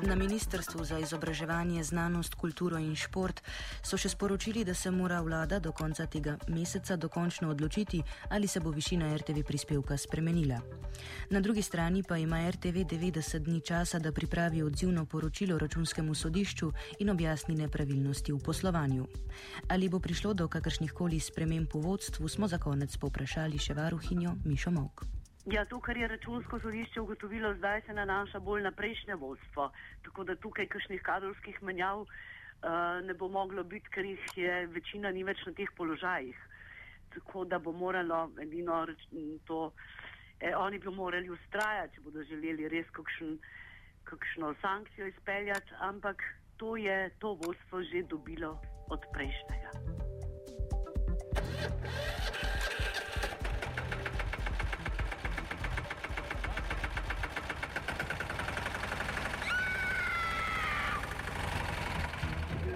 Na 0.02 0.16
Ministrstvu 0.16 0.84
za 0.86 1.00
izobraževanje, 1.00 1.84
znanost, 1.84 2.36
kulturo 2.36 2.80
in 2.82 2.96
šport 2.98 3.42
so 3.86 3.98
še 4.02 4.10
sporočili, 4.10 4.64
da 4.66 4.74
se 4.74 4.90
mora 4.92 5.20
vlada 5.22 5.60
do 5.62 5.72
konca 5.78 6.08
tega 6.10 6.40
meseca 6.48 6.98
dokončno 6.98 7.52
odločiti, 7.54 8.02
ali 8.30 8.48
se 8.48 8.60
bo 8.60 8.74
višina 8.74 9.12
RTV 9.18 9.44
prispevka 9.46 9.98
spremenila. 9.98 10.58
Na 11.30 11.40
drugi 11.40 11.62
strani 11.62 12.02
pa 12.04 12.18
ima 12.18 12.42
RTV 12.50 12.88
90 12.96 13.46
dni 13.46 13.62
časa, 13.62 14.00
da 14.00 14.12
pripravi 14.12 14.64
odzivno 14.64 15.06
poročilo 15.06 15.58
računskemu 15.62 16.16
sodišču 16.16 16.72
in 17.00 17.10
objasni 17.10 17.56
nepravilnosti 17.56 18.34
v 18.34 18.42
poslovanju. 18.42 19.08
Ali 19.70 19.90
bo 19.90 20.00
prišlo 20.00 20.34
do 20.34 20.48
kakršnih 20.48 20.98
koli 20.98 21.20
sprememb 21.20 21.70
v 21.74 21.86
vodstvu, 21.86 22.28
smo 22.28 22.48
za 22.48 22.58
konec 22.58 22.98
poprašali 22.98 23.62
še 23.62 23.78
varuhinjo 23.78 24.40
Mišo 24.46 24.72
Mok. 24.72 25.21
Ja, 25.46 25.66
to, 25.66 25.80
kar 25.80 25.98
je 25.98 26.08
računsko 26.08 26.60
sodišče 26.60 27.02
ugotovilo, 27.02 27.54
zdaj 27.58 27.82
se 27.86 27.94
nanaša 27.94 28.40
bolj 28.40 28.62
na 28.62 28.72
prejšnje 28.72 29.16
vodstvo. 29.16 29.72
Tako 30.04 30.24
da 30.24 30.36
tukaj 30.36 30.68
kakšnih 30.68 31.02
kadrovskih 31.02 31.64
menjav 31.64 32.02
uh, 32.02 32.10
ne 33.04 33.14
bo 33.14 33.28
moglo 33.28 33.64
biti, 33.64 33.90
ker 33.90 34.06
jih 34.06 34.38
je 34.38 34.68
večina 34.68 35.12
ni 35.12 35.24
več 35.24 35.42
na 35.46 35.54
teh 35.58 35.70
položajih. 35.78 36.38
Tako 37.16 37.46
da 37.46 37.60
bo 37.60 37.72
moralo 37.72 38.30
edino 38.42 38.86
to 39.46 39.72
Eh, 40.42 40.56
oni 40.56 40.80
bi 40.80 40.90
morali 40.90 41.30
ustrajati, 41.30 41.96
če 41.96 42.02
bodo 42.02 42.24
želeli 42.26 42.70
res 42.74 42.88
kakšen, 42.98 43.36
kakšno 44.10 44.56
sankcijo 44.62 45.06
izpeljati, 45.12 45.76
ampak 45.88 46.24
to 46.58 46.74
je 46.82 46.98
to 47.20 47.36
vodstvo 47.44 47.84
že 47.92 48.02
dobilo 48.10 48.58
od 48.90 49.06
prejšnjega. 49.14 49.70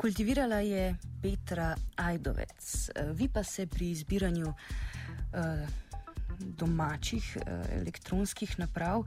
Kultivirala 0.00 0.64
je 0.64 0.96
Petra 1.22 1.76
Ajdovec. 1.96 2.88
Eh, 2.88 3.12
Vi 3.12 3.28
pa 3.28 3.42
se 3.44 3.66
pri 3.66 3.90
izbiranju 3.90 4.46
uh, 4.48 5.68
domačih 6.38 7.36
uh, 7.36 7.52
elektronskih 7.80 8.58
naprav 8.58 8.98
uh, 8.98 9.06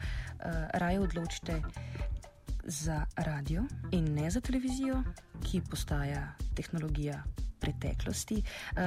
raje 0.74 1.00
odločite 1.00 1.62
za 2.64 3.06
radio 3.16 3.64
in 3.92 4.14
ne 4.14 4.30
za 4.32 4.42
televizijo, 4.42 5.02
ki 5.44 5.62
postaja 5.70 6.36
tehnologija 6.56 7.24
preteklosti. 7.60 8.36
Uh, 8.36 8.84